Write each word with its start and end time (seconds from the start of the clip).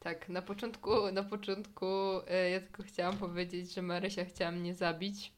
Tak, 0.00 0.28
na 0.28 0.42
początku, 0.42 0.90
na 1.12 1.22
początku 1.22 1.86
e, 2.26 2.50
ja 2.50 2.60
tylko 2.60 2.82
chciałam 2.82 3.18
powiedzieć, 3.18 3.74
że 3.74 3.82
Marysia 3.82 4.24
chciała 4.24 4.50
mnie 4.50 4.74
zabić, 4.74 5.32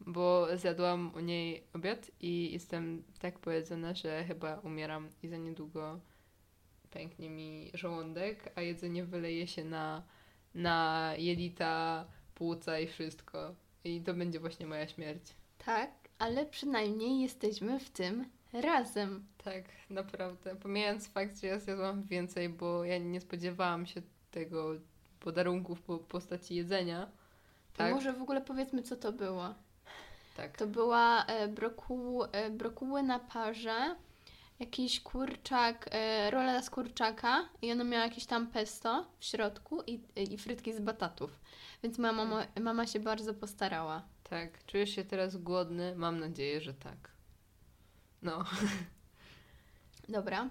bo 0.00 0.46
zjadłam 0.56 1.12
u 1.14 1.20
niej 1.20 1.66
obiad 1.74 2.10
i 2.20 2.52
jestem 2.52 3.02
tak 3.18 3.38
pojedzona, 3.38 3.94
że 3.94 4.24
chyba 4.24 4.58
umieram 4.58 5.08
i 5.22 5.28
za 5.28 5.36
niedługo 5.36 6.00
pęknie 6.90 7.30
mi 7.30 7.70
żołądek, 7.74 8.52
a 8.54 8.60
jedzenie 8.60 9.04
wyleje 9.04 9.46
się 9.46 9.64
na, 9.64 10.02
na 10.54 11.12
jelita, 11.18 12.04
płuca 12.34 12.78
i 12.78 12.86
wszystko. 12.86 13.54
I 13.84 14.00
to 14.00 14.14
będzie 14.14 14.40
właśnie 14.40 14.66
moja 14.66 14.88
śmierć. 14.88 15.34
Tak, 15.58 15.90
ale 16.18 16.46
przynajmniej 16.46 17.20
jesteśmy 17.20 17.80
w 17.80 17.90
tym 17.90 18.24
razem. 18.60 19.26
Tak, 19.44 19.64
naprawdę. 19.90 20.56
Pomijając 20.56 21.08
fakt, 21.08 21.40
że 21.40 21.46
ja 21.46 21.58
zjadłam 21.58 22.02
więcej, 22.02 22.48
bo 22.48 22.84
ja 22.84 22.98
nie 22.98 23.20
spodziewałam 23.20 23.86
się 23.86 24.02
tego 24.30 24.70
podarunku 25.20 25.74
w 25.74 25.82
po- 25.82 25.98
postaci 25.98 26.54
jedzenia. 26.54 27.08
Tak, 27.76 27.94
Może 27.94 28.12
w 28.12 28.22
ogóle 28.22 28.40
powiedzmy, 28.40 28.82
co 28.82 28.96
to 28.96 29.12
było. 29.12 29.54
tak. 30.36 30.56
To 30.56 30.66
była 30.66 31.24
e, 31.26 31.48
brokuł, 31.48 32.24
e, 32.24 32.50
brokuły 32.50 33.02
na 33.02 33.18
parze, 33.18 33.96
jakiś 34.60 35.00
kurczak, 35.00 35.88
e, 35.92 36.30
rola 36.30 36.62
z 36.62 36.70
kurczaka 36.70 37.48
i 37.62 37.72
ona 37.72 37.84
miała 37.84 38.04
jakieś 38.04 38.26
tam 38.26 38.46
pesto 38.46 39.06
w 39.18 39.24
środku 39.24 39.82
i, 39.86 40.00
i 40.16 40.38
frytki 40.38 40.72
z 40.74 40.80
batatów. 40.80 41.40
Więc 41.82 41.98
moja 41.98 42.12
mama, 42.12 42.46
mama 42.60 42.86
się 42.86 43.00
bardzo 43.00 43.34
postarała. 43.34 44.02
Tak, 44.30 44.64
czujesz 44.66 44.90
się 44.90 45.04
teraz 45.04 45.36
głodny? 45.36 45.94
Mam 45.96 46.20
nadzieję, 46.20 46.60
że 46.60 46.74
tak. 46.74 47.10
No, 48.26 48.44
Dobra, 50.08 50.48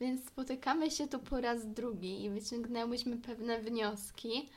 więc 0.00 0.26
spotykamy 0.26 0.90
się 0.90 1.08
tu 1.08 1.18
po 1.18 1.40
raz 1.40 1.66
drugi 1.66 2.24
i 2.24 2.30
wyciągnęłyśmy 2.30 3.16
pewne 3.16 3.60
wnioski 3.60 4.50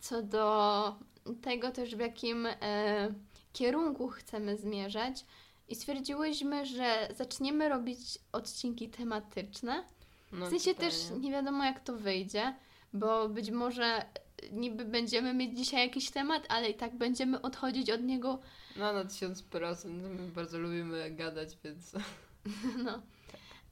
co 0.00 0.22
do 0.22 0.94
tego 1.42 1.70
też, 1.70 1.96
w 1.96 1.98
jakim 1.98 2.46
e, 2.46 3.14
kierunku 3.52 4.08
chcemy 4.08 4.56
zmierzać. 4.56 5.24
I 5.68 5.74
stwierdziłyśmy, 5.74 6.66
że 6.66 7.08
zaczniemy 7.16 7.68
robić 7.68 8.18
odcinki 8.32 8.88
tematyczne. 8.88 9.84
no 10.32 10.46
W 10.46 10.48
sensie 10.48 10.74
też 10.74 10.94
nie 11.20 11.30
wiadomo, 11.30 11.64
jak 11.64 11.80
to 11.80 11.96
wyjdzie, 11.96 12.54
bo 12.92 13.28
być 13.28 13.50
może 13.50 14.04
niby 14.52 14.84
będziemy 14.84 15.34
mieć 15.34 15.58
dzisiaj 15.58 15.80
jakiś 15.86 16.10
temat, 16.10 16.46
ale 16.48 16.70
i 16.70 16.74
tak 16.74 16.96
będziemy 16.96 17.42
odchodzić 17.42 17.90
od 17.90 18.02
niego. 18.02 18.38
No, 18.76 18.92
na 18.92 19.04
tysiąc 19.04 19.42
procent. 19.42 20.02
My 20.02 20.28
bardzo 20.28 20.58
lubimy 20.58 21.10
gadać, 21.10 21.58
więc... 21.64 21.92
No, 22.84 23.02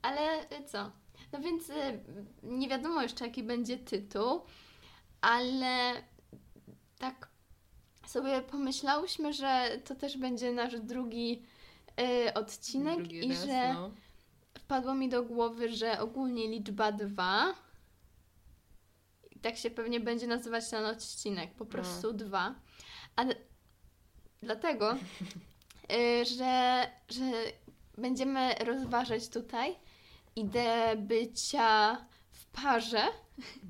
ale 0.03 0.21
co? 0.67 0.91
No 1.33 1.41
więc 1.41 1.71
y, 1.71 1.75
nie 2.43 2.69
wiadomo 2.69 3.03
jeszcze, 3.03 3.27
jaki 3.27 3.43
będzie 3.43 3.79
tytuł, 3.79 4.41
ale 5.21 6.03
tak 6.99 7.29
sobie 8.07 8.43
pomyślałyśmy, 8.43 9.33
że 9.33 9.81
to 9.85 9.95
też 9.95 10.19
będzie 10.19 10.53
nasz 10.53 10.81
drugi 10.81 11.43
y, 12.29 12.35
odcinek 12.35 12.97
Drugi 12.97 13.27
i 13.27 13.29
raz, 13.29 13.47
że 13.47 13.75
no. 13.75 13.91
wpadło 14.59 14.95
mi 14.95 15.09
do 15.09 15.23
głowy, 15.23 15.69
że 15.69 16.01
ogólnie 16.01 16.49
liczba 16.49 16.93
dwa. 16.93 17.55
I 19.39 19.41
tak 19.41 19.57
się 19.57 19.71
pewnie 19.71 20.01
będzie 20.01 20.27
nazywać 20.27 20.71
ten 20.71 20.85
odcinek, 20.85 21.55
po 21.55 21.67
prostu 21.67 22.13
dwa. 22.13 22.55
Ale 23.17 23.35
dlatego, 24.43 24.93
y, 25.93 26.25
że, 26.25 26.87
że 27.09 27.33
będziemy 27.99 28.55
rozważać 28.55 29.29
tutaj 29.29 29.77
ideę 30.37 30.97
bycia 30.97 31.97
w 32.31 32.47
parze, 32.47 33.03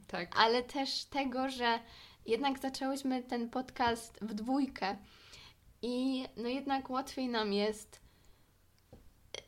Tak, 0.06 0.36
ale 0.42 0.62
też 0.62 1.04
tego, 1.04 1.48
że 1.48 1.78
jednak 2.26 2.58
zaczęłyśmy 2.58 3.22
ten 3.22 3.50
podcast 3.50 4.18
w 4.20 4.34
dwójkę 4.34 4.96
i 5.82 6.24
no 6.36 6.48
jednak 6.48 6.90
łatwiej 6.90 7.28
nam 7.28 7.52
jest 7.52 8.00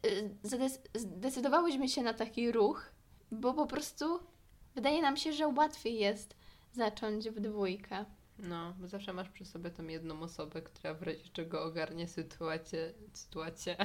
y, 0.07 0.31
zades- 0.45 0.81
zdecydowałyśmy 0.95 1.89
się 1.89 2.03
na 2.03 2.15
taki 2.15 2.53
ruch, 2.53 2.93
bo 3.31 3.55
po 3.55 3.67
prostu 3.67 4.21
wydaje 4.75 5.03
nam 5.03 5.17
się, 5.17 5.33
że 5.33 5.49
łatwiej 5.49 5.99
jest 5.99 6.37
zacząć 6.73 7.29
w 7.31 7.41
dwójkę. 7.41 8.05
no, 8.39 8.75
bo 8.79 8.89
zawsze 8.89 9.13
masz 9.13 9.29
przy 9.29 9.45
sobie 9.45 9.71
tą 9.71 9.87
jedną 9.87 10.23
osobę, 10.23 10.63
która 10.63 10.95
w 10.95 11.03
razie 11.03 11.29
czego 11.33 11.63
ogarnie 11.65 12.09
sytuację, 12.09 12.93
sytuację. 13.13 13.77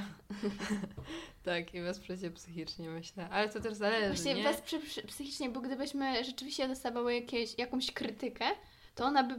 tak, 1.43 1.73
i 1.73 1.81
wesprze 1.81 2.17
cię 2.17 2.31
psychicznie, 2.31 2.89
myślę. 2.89 3.29
Ale 3.29 3.49
to 3.49 3.59
też 3.59 3.73
zależy, 3.73 4.07
Właśnie 4.07 4.33
nie? 4.33 4.43
wesprze 4.43 4.79
psychicznie, 5.07 5.49
bo 5.49 5.61
gdybyśmy 5.61 6.23
rzeczywiście 6.23 6.67
dostawały 6.67 7.15
jakieś, 7.15 7.57
jakąś 7.57 7.91
krytykę, 7.91 8.45
to 8.95 9.05
ona 9.05 9.23
by 9.23 9.35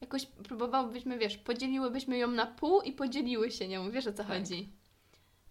jakoś 0.00 0.26
próbowałybyśmy, 0.26 1.18
wiesz, 1.18 1.38
podzieliłybyśmy 1.38 2.18
ją 2.18 2.30
na 2.30 2.46
pół 2.46 2.80
i 2.80 2.92
podzieliły 2.92 3.50
się 3.50 3.68
nią, 3.68 3.90
wiesz 3.90 4.06
o 4.06 4.12
co 4.12 4.24
Tak. 4.24 4.26
chodzi. 4.26 4.72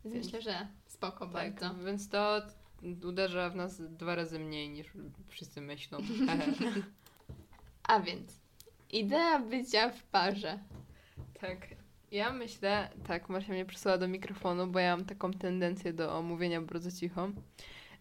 Więc- 0.05 0.25
myślę, 0.25 0.41
że 0.41 0.67
spoko 0.87 1.19
Tak, 1.25 1.29
bardzo. 1.33 1.75
więc 1.85 2.09
to 2.09 2.41
uderza 3.05 3.49
w 3.49 3.55
nas 3.55 3.81
dwa 3.81 4.15
razy 4.15 4.39
mniej 4.39 4.69
niż 4.69 4.87
wszyscy 5.27 5.61
myślą. 5.61 5.97
A 7.83 7.99
więc, 7.99 8.41
idea 8.91 9.39
bycia 9.39 9.89
w 9.89 10.03
parze. 10.03 10.59
tak. 11.41 11.67
Ja 12.11 12.33
myślę, 12.33 12.89
tak, 13.07 13.29
Marcia 13.29 13.53
mnie 13.53 13.65
przysłała 13.65 13.97
do 13.97 14.07
mikrofonu, 14.07 14.67
bo 14.67 14.79
ja 14.79 14.97
mam 14.97 15.05
taką 15.05 15.33
tendencję 15.33 15.93
do 15.93 16.21
mówienia 16.21 16.61
bardzo 16.61 16.91
cicho. 16.91 17.29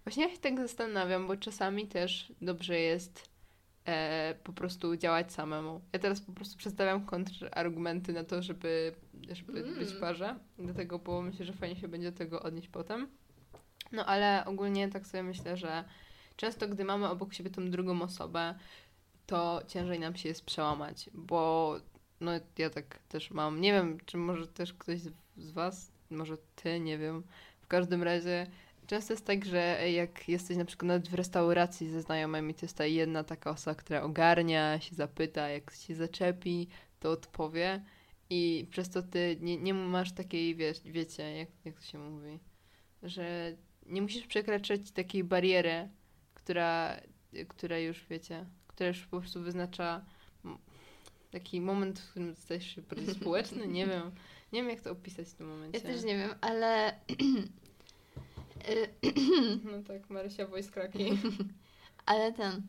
Właśnie 0.04 0.24
ja 0.24 0.30
się 0.30 0.38
tak 0.38 0.58
zastanawiam, 0.60 1.26
bo 1.26 1.36
czasami 1.36 1.86
też 1.88 2.32
dobrze 2.42 2.80
jest 2.80 3.28
e, 3.84 4.34
po 4.44 4.52
prostu 4.52 4.96
działać 4.96 5.32
samemu. 5.32 5.80
Ja 5.92 5.98
teraz 5.98 6.20
po 6.20 6.32
prostu 6.32 6.56
przedstawiam 6.58 7.06
kontrargumenty 7.06 8.12
na 8.12 8.24
to, 8.24 8.42
żeby, 8.42 8.94
żeby 9.32 9.60
Mm. 9.60 9.74
być 9.74 9.88
w 9.88 10.00
parze. 10.00 10.38
Dlatego, 10.58 10.98
bo 10.98 11.22
myślę, 11.22 11.44
że 11.44 11.52
fajnie 11.52 11.76
się 11.80 11.88
będzie 11.88 12.12
do 12.12 12.18
tego 12.18 12.42
odnieść 12.42 12.68
potem. 12.68 13.08
No 13.92 14.06
ale 14.06 14.44
ogólnie 14.44 14.88
tak 14.88 15.06
sobie 15.06 15.22
myślę, 15.22 15.56
że 15.56 15.84
często 16.36 16.68
gdy 16.68 16.84
mamy 16.84 17.08
obok 17.08 17.34
siebie 17.34 17.50
tą 17.50 17.70
drugą 17.70 18.02
osobę, 18.02 18.54
to 19.26 19.62
ciężej 19.66 20.00
nam 20.00 20.16
się 20.16 20.28
jest 20.28 20.44
przełamać, 20.44 21.10
bo 21.14 21.74
no 22.20 22.32
ja 22.58 22.70
tak 22.70 22.98
też 23.08 23.30
mam. 23.30 23.60
Nie 23.60 23.72
wiem, 23.72 23.98
czy 24.06 24.16
może 24.16 24.46
też 24.48 24.74
ktoś 24.74 25.00
z- 25.00 25.50
Was, 25.52 25.92
może 26.10 26.36
Ty, 26.56 26.80
nie 26.80 26.98
wiem. 26.98 27.22
W 27.60 27.66
każdym 27.66 28.02
razie 28.02 28.46
często 28.86 29.12
jest 29.12 29.26
tak, 29.26 29.44
że 29.44 29.90
jak 29.90 30.28
jesteś 30.28 30.56
na 30.56 30.64
przykład 30.64 31.08
w 31.08 31.14
restauracji 31.14 31.90
ze 31.90 32.02
znajomymi, 32.02 32.54
to 32.54 32.66
jest 32.66 32.76
ta 32.76 32.86
jedna 32.86 33.24
taka 33.24 33.50
osoba, 33.50 33.74
która 33.74 34.02
ogarnia, 34.02 34.80
się 34.80 34.94
zapyta, 34.94 35.48
jak 35.48 35.74
się 35.74 35.94
zaczepi, 35.94 36.68
to 37.00 37.10
odpowie. 37.10 37.84
I 38.30 38.66
przez 38.70 38.90
to 38.90 39.02
ty 39.02 39.36
nie, 39.40 39.56
nie 39.56 39.74
masz 39.74 40.12
takiej, 40.12 40.54
wiesz, 40.56 40.80
wiecie, 40.84 41.36
jak, 41.36 41.48
jak 41.64 41.74
to 41.74 41.86
się 41.86 41.98
mówi, 41.98 42.38
że 43.02 43.56
nie 43.88 44.02
musisz 44.02 44.26
przekraczać 44.26 44.90
takiej 44.90 45.24
bariery, 45.24 45.88
która, 46.34 47.00
która 47.48 47.78
już, 47.78 48.04
wiecie, 48.10 48.44
która 48.66 48.88
już 48.88 49.06
po 49.06 49.20
prostu 49.20 49.40
wyznacza 49.42 50.04
taki 51.30 51.60
moment, 51.60 51.98
w 52.00 52.10
którym 52.10 52.36
stajesz 52.36 52.74
się 52.74 52.82
bardziej 52.82 53.14
społeczny, 53.20 53.68
nie 53.68 53.86
wiem, 53.86 54.10
nie 54.52 54.60
wiem 54.60 54.70
jak 54.70 54.80
to 54.80 54.90
opisać 54.90 55.28
w 55.28 55.34
tym 55.34 55.48
momencie. 55.48 55.78
Ja 55.78 55.84
też 55.84 56.04
nie 56.04 56.16
wiem, 56.16 56.30
ale 56.40 56.92
y, 58.68 58.88
No 59.72 59.82
tak, 59.88 60.10
Marysia 60.10 60.46
Cracki. 60.72 61.18
ale 62.06 62.32
ten 62.32 62.62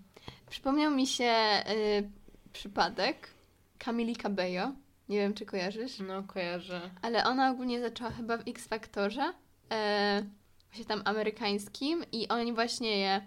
przypomniał 0.50 0.92
mi 0.92 1.08
się 1.08 1.34
y, 1.70 2.10
przypadek 2.54 3.30
Camili 3.78 4.16
Cabello. 4.16 4.74
Nie 5.10 5.18
wiem, 5.18 5.34
czy 5.34 5.46
kojarzysz, 5.46 6.00
No 6.00 6.24
kojarzę. 6.24 6.90
ale 7.02 7.24
ona 7.24 7.52
ogólnie 7.52 7.82
zaczęła 7.82 8.12
chyba 8.12 8.38
w 8.38 8.48
X 8.48 8.68
Factorze, 8.68 9.34
e, 9.72 10.24
właśnie 10.70 10.86
tam 10.86 11.02
amerykańskim 11.06 12.06
i 12.12 12.28
oni 12.28 12.54
właśnie 12.54 12.98
je, 12.98 13.22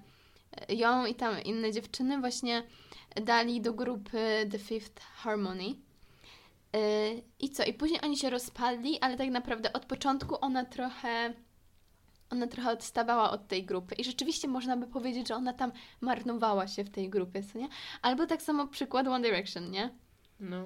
ją 0.68 1.06
i 1.06 1.14
tam 1.14 1.42
inne 1.42 1.72
dziewczyny 1.72 2.20
właśnie 2.20 2.62
dali 3.22 3.60
do 3.60 3.72
grupy 3.72 4.48
The 4.50 4.58
Fifth 4.58 5.02
Harmony. 5.02 5.74
E, 6.74 6.78
I 7.40 7.50
co? 7.50 7.64
I 7.64 7.74
później 7.74 8.00
oni 8.02 8.16
się 8.16 8.30
rozpadli, 8.30 9.00
ale 9.00 9.16
tak 9.16 9.30
naprawdę 9.30 9.72
od 9.72 9.86
początku 9.86 10.36
ona 10.40 10.64
trochę 10.64 11.34
ona 12.30 12.46
trochę 12.46 12.70
odstawała 12.70 13.30
od 13.30 13.48
tej 13.48 13.64
grupy 13.64 13.94
i 13.94 14.04
rzeczywiście 14.04 14.48
można 14.48 14.76
by 14.76 14.86
powiedzieć, 14.86 15.28
że 15.28 15.34
ona 15.34 15.52
tam 15.52 15.72
marnowała 16.00 16.66
się 16.66 16.84
w 16.84 16.90
tej 16.90 17.10
grupie, 17.10 17.42
co 17.42 17.58
nie? 17.58 17.68
Albo 18.02 18.26
tak 18.26 18.42
samo 18.42 18.66
przykład 18.66 19.06
One 19.06 19.28
Direction, 19.28 19.70
nie? 19.70 19.90
No. 20.40 20.64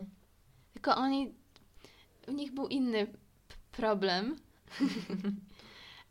Tylko 0.73 0.97
oni, 0.97 1.35
u 2.29 2.33
nich 2.33 2.53
był 2.53 2.69
inny 2.69 3.07
problem. 3.73 4.37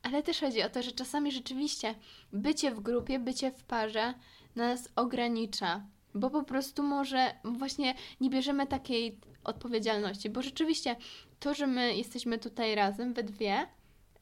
Ale 0.05 0.23
też 0.23 0.39
chodzi 0.39 0.63
o 0.63 0.69
to, 0.69 0.83
że 0.83 0.91
czasami 0.91 1.31
rzeczywiście 1.31 1.95
bycie 2.33 2.71
w 2.71 2.79
grupie, 2.79 3.19
bycie 3.19 3.51
w 3.51 3.63
parze 3.63 4.13
nas 4.55 4.89
ogranicza, 4.95 5.85
bo 6.13 6.29
po 6.29 6.43
prostu 6.43 6.83
może 6.83 7.33
właśnie 7.43 7.95
nie 8.21 8.29
bierzemy 8.29 8.67
takiej 8.67 9.19
odpowiedzialności, 9.43 10.29
bo 10.29 10.41
rzeczywiście 10.41 10.95
to, 11.39 11.53
że 11.53 11.67
my 11.67 11.95
jesteśmy 11.95 12.39
tutaj 12.39 12.75
razem 12.75 13.13
we 13.13 13.23
dwie, 13.23 13.67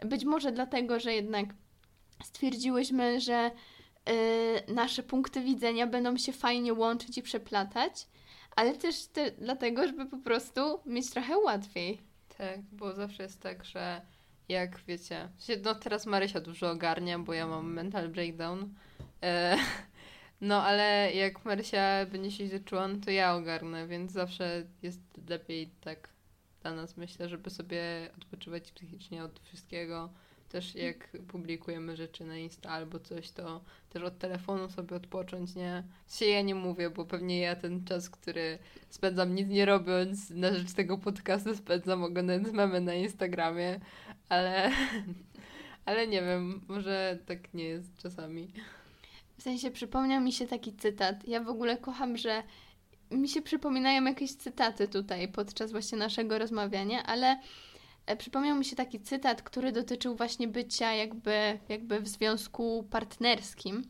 być 0.06 0.26
może 0.26 0.52
dlatego, 0.52 1.00
że 1.00 1.14
jednak 1.14 1.46
stwierdziłyśmy, 2.24 3.22
że 3.22 3.52
yy, 4.68 4.74
nasze 4.74 5.04
punkty 5.04 5.42
widzenia 5.42 5.88
będą 5.88 6.18
się 6.18 6.34
fajnie 6.34 6.74
łączyć 6.74 7.18
i 7.18 7.24
przeplatać, 7.24 8.08
ale 8.56 8.74
też 8.74 9.06
te, 9.06 9.32
dlatego, 9.32 9.88
żeby 9.88 10.06
po 10.06 10.18
prostu 10.18 10.62
mieć 10.86 11.10
trochę 11.10 11.38
łatwiej. 11.38 12.02
Tak, 12.38 12.62
bo 12.72 12.94
zawsze 12.94 13.24
jest 13.24 13.42
tak, 13.42 13.66
że 13.66 14.02
jak 14.50 14.80
wiecie, 14.88 15.30
no 15.63 15.75
teraz 15.75 16.06
Marysia 16.06 16.40
dużo 16.40 16.72
ogarnia, 16.72 17.19
bo 17.19 17.34
ja 17.34 17.48
mam 17.48 17.74
mental 17.74 18.10
breakdown. 18.10 18.74
E, 19.24 19.57
no 20.42 20.63
ale 20.63 21.13
jak 21.13 21.45
Marysia 21.45 22.06
będzie 22.06 22.31
się 22.31 22.48
źle 22.48 22.60
no 22.72 23.06
to 23.06 23.12
ja 23.12 23.36
ogarnę, 23.36 23.88
więc 23.88 24.12
zawsze 24.12 24.63
jest 24.81 25.01
lepiej 25.30 25.69
tak 25.81 26.13
dla 26.62 26.74
nas, 26.74 26.98
myślę, 26.98 27.30
żeby 27.30 27.50
sobie 27.50 28.10
odpoczywać 28.18 28.72
psychicznie 28.72 29.24
od 29.24 29.40
wszystkiego. 29.40 30.10
Też 30.50 30.75
jak 30.75 31.18
publikujemy 31.28 31.96
rzeczy 31.96 32.25
na 32.25 32.38
Insta 32.38 32.69
albo 32.69 33.00
coś, 33.00 33.31
to 33.31 33.62
też 33.89 34.04
od 34.04 34.18
telefonu 34.18 34.69
sobie 34.69 34.96
odpocząć, 34.96 35.56
nie? 35.56 35.84
Się 36.10 36.25
ja 36.25 36.42
nie 36.42 36.56
mówię, 36.56 36.89
bo 36.89 37.06
pewnie 37.06 37.39
ja 37.39 37.56
ten 37.56 37.86
czas, 37.86 38.10
który 38.10 38.60
spędzam 38.89 39.36
nic 39.36 39.48
nie 39.48 39.66
robiąc 39.66 40.30
na 40.30 40.54
rzecz 40.54 40.74
tego 40.74 40.98
podcastu, 40.98 41.56
spędzam 41.56 42.04
oglądając 42.04 42.51
memy 42.51 42.81
na 42.81 42.94
Instagramie, 42.94 43.80
ale, 44.34 44.72
ale 45.86 46.08
nie 46.08 46.22
wiem, 46.22 46.62
może 46.68 47.20
tak 47.26 47.54
nie 47.54 47.64
jest 47.64 47.98
czasami. 47.98 48.48
W 49.38 49.42
sensie 49.42 49.72
przypomniał 49.72 50.22
mi 50.22 50.32
się 50.32 50.48
taki 50.48 50.74
cytat. 50.74 51.28
Ja 51.28 51.44
w 51.44 51.50
ogóle 51.50 51.78
kocham, 51.78 52.18
że 52.18 52.44
mi 53.12 53.30
się 53.30 53.42
przypominają 53.42 54.04
jakieś 54.06 54.36
cytaty 54.36 54.88
tutaj 54.88 55.28
podczas 55.28 55.72
właśnie 55.72 55.98
naszego 55.98 56.38
rozmawiania, 56.38 57.04
ale 57.04 57.40
e, 58.06 58.18
przypomniał 58.18 58.58
mi 58.58 58.66
się 58.66 58.76
taki 58.76 59.00
cytat, 59.00 59.42
który 59.42 59.72
dotyczył 59.72 60.16
właśnie 60.16 60.48
bycia 60.48 60.94
jakby, 60.94 61.60
jakby 61.70 62.00
w 62.00 62.08
związku 62.08 62.88
partnerskim. 62.92 63.84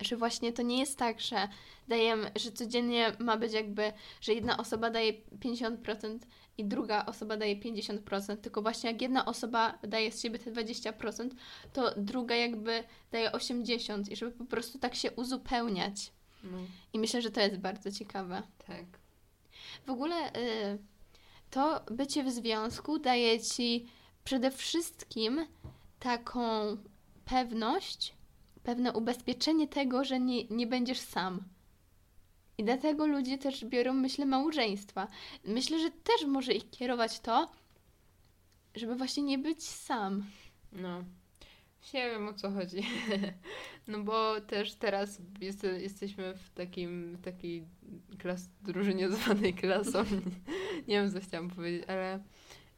Że 0.00 0.16
właśnie 0.16 0.52
to 0.52 0.62
nie 0.62 0.78
jest 0.78 0.98
tak, 0.98 1.20
że 1.20 1.48
dajemy, 1.88 2.30
że 2.36 2.52
codziennie 2.52 3.12
ma 3.18 3.36
być 3.36 3.52
jakby, 3.52 3.92
że 4.20 4.34
jedna 4.34 4.56
osoba 4.56 4.90
daje 4.90 5.12
50% 5.12 6.18
i 6.58 6.64
druga 6.64 7.06
osoba 7.06 7.36
daje 7.36 7.56
50%, 7.56 8.36
tylko 8.36 8.62
właśnie 8.62 8.90
jak 8.90 9.02
jedna 9.02 9.24
osoba 9.24 9.78
daje 9.82 10.12
z 10.12 10.22
siebie 10.22 10.38
te 10.38 10.52
20%, 10.52 11.30
to 11.72 11.94
druga 11.96 12.34
jakby 12.34 12.84
daje 13.12 13.30
80% 13.30 14.12
i 14.12 14.16
żeby 14.16 14.32
po 14.32 14.44
prostu 14.44 14.78
tak 14.78 14.94
się 14.94 15.10
uzupełniać. 15.12 16.12
No. 16.44 16.58
I 16.92 16.98
myślę, 16.98 17.22
że 17.22 17.30
to 17.30 17.40
jest 17.40 17.56
bardzo 17.56 17.92
ciekawe. 17.92 18.42
Tak. 18.66 18.84
W 19.86 19.90
ogóle 19.90 20.32
y, 20.36 20.78
to 21.50 21.80
bycie 21.90 22.24
w 22.24 22.30
związku 22.30 22.98
daje 22.98 23.40
ci 23.40 23.86
przede 24.24 24.50
wszystkim 24.50 25.46
taką 25.98 26.76
pewność, 27.24 28.14
pewne 28.70 28.92
ubezpieczenie 28.92 29.68
tego, 29.68 30.04
że 30.04 30.20
nie, 30.20 30.44
nie 30.44 30.66
będziesz 30.66 30.98
sam. 30.98 31.44
I 32.58 32.64
dlatego 32.64 33.06
ludzie 33.06 33.38
też 33.38 33.64
biorą, 33.64 33.94
myślę, 33.94 34.26
małżeństwa. 34.26 35.08
Myślę, 35.44 35.80
że 35.80 35.90
też 35.90 36.26
może 36.26 36.52
ich 36.52 36.70
kierować 36.70 37.20
to, 37.20 37.50
żeby 38.74 38.96
właśnie 38.96 39.22
nie 39.22 39.38
być 39.38 39.62
sam. 39.62 40.24
No. 40.72 41.04
Nie 41.94 42.10
wiem 42.10 42.28
o 42.28 42.32
co 42.32 42.50
chodzi. 42.50 42.82
No 43.86 43.98
bo 43.98 44.40
też 44.40 44.74
teraz 44.74 45.18
jest, 45.40 45.66
jesteśmy 45.78 46.34
w 46.34 46.50
takim, 46.50 47.16
w 47.16 47.20
takiej 47.20 47.66
klas, 48.18 48.48
drużynie 48.62 49.10
zwanej 49.10 49.54
klasą. 49.54 50.04
Nie 50.88 50.94
wiem, 50.94 51.12
co 51.12 51.20
chciałam 51.20 51.50
powiedzieć, 51.50 51.88
ale 51.88 52.20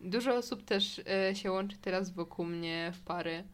dużo 0.01 0.35
osób 0.35 0.65
też 0.65 1.01
e, 1.29 1.35
się 1.35 1.51
łączy 1.51 1.77
teraz 1.77 2.11
wokół 2.11 2.45
mnie 2.45 2.93
w 2.95 3.01
pary. 3.01 3.45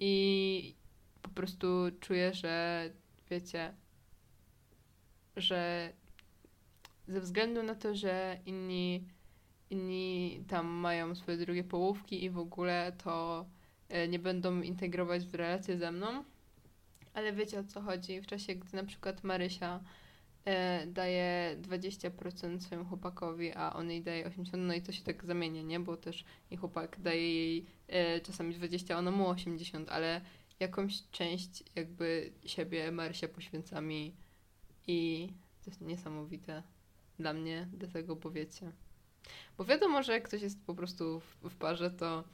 I 0.00 0.81
po 1.22 1.30
prostu 1.30 1.66
czuję, 2.00 2.34
że 2.34 2.90
wiecie, 3.30 3.74
że 5.36 5.92
ze 7.08 7.20
względu 7.20 7.62
na 7.62 7.74
to, 7.74 7.94
że 7.94 8.38
inni, 8.46 9.04
inni 9.70 10.44
tam 10.48 10.66
mają 10.66 11.14
swoje 11.14 11.36
drugie 11.36 11.64
połówki 11.64 12.24
i 12.24 12.30
w 12.30 12.38
ogóle 12.38 12.92
to 13.04 13.46
e, 13.88 14.08
nie 14.08 14.18
będą 14.18 14.60
integrować 14.60 15.26
w 15.26 15.34
relacje 15.34 15.78
ze 15.78 15.92
mną, 15.92 16.24
ale 17.14 17.32
wiecie 17.32 17.58
o 17.60 17.64
co 17.64 17.80
chodzi. 17.80 18.20
W 18.20 18.26
czasie, 18.26 18.54
gdy 18.54 18.76
na 18.76 18.84
przykład 18.84 19.24
Marysia 19.24 19.80
e, 20.44 20.86
daje 20.86 21.56
20% 21.62 22.60
swojemu 22.60 22.88
chłopakowi, 22.88 23.52
a 23.52 23.72
on 23.72 23.90
jej 23.90 24.02
daje 24.02 24.30
80%, 24.30 24.58
no 24.58 24.74
i 24.74 24.82
to 24.82 24.92
się 24.92 25.02
tak 25.02 25.24
zamienia, 25.24 25.62
nie? 25.62 25.80
Bo 25.80 25.96
też 25.96 26.24
jej 26.50 26.58
chłopak 26.58 27.00
daje 27.00 27.34
jej 27.34 27.66
e, 27.88 28.20
czasami 28.20 28.54
20, 28.54 28.94
a 28.94 28.98
ona 28.98 29.10
mu 29.10 29.28
80, 29.28 29.90
ale 29.90 30.20
jakąś 30.62 31.02
część 31.10 31.64
jakby 31.74 32.32
siebie 32.46 32.92
Marysia 32.92 33.28
poświęca 33.28 33.80
mi 33.80 34.16
i 34.86 35.28
to 35.64 35.70
jest 35.70 35.80
niesamowite 35.80 36.62
dla 37.18 37.32
mnie, 37.32 37.68
dlatego 37.72 38.16
bo 38.16 38.30
wiecie. 38.30 38.72
Bo 39.58 39.64
wiadomo, 39.64 40.02
że 40.02 40.12
jak 40.12 40.28
ktoś 40.28 40.42
jest 40.42 40.66
po 40.66 40.74
prostu 40.74 41.20
w, 41.20 41.36
w 41.50 41.56
parze, 41.56 41.90
to 41.90 42.24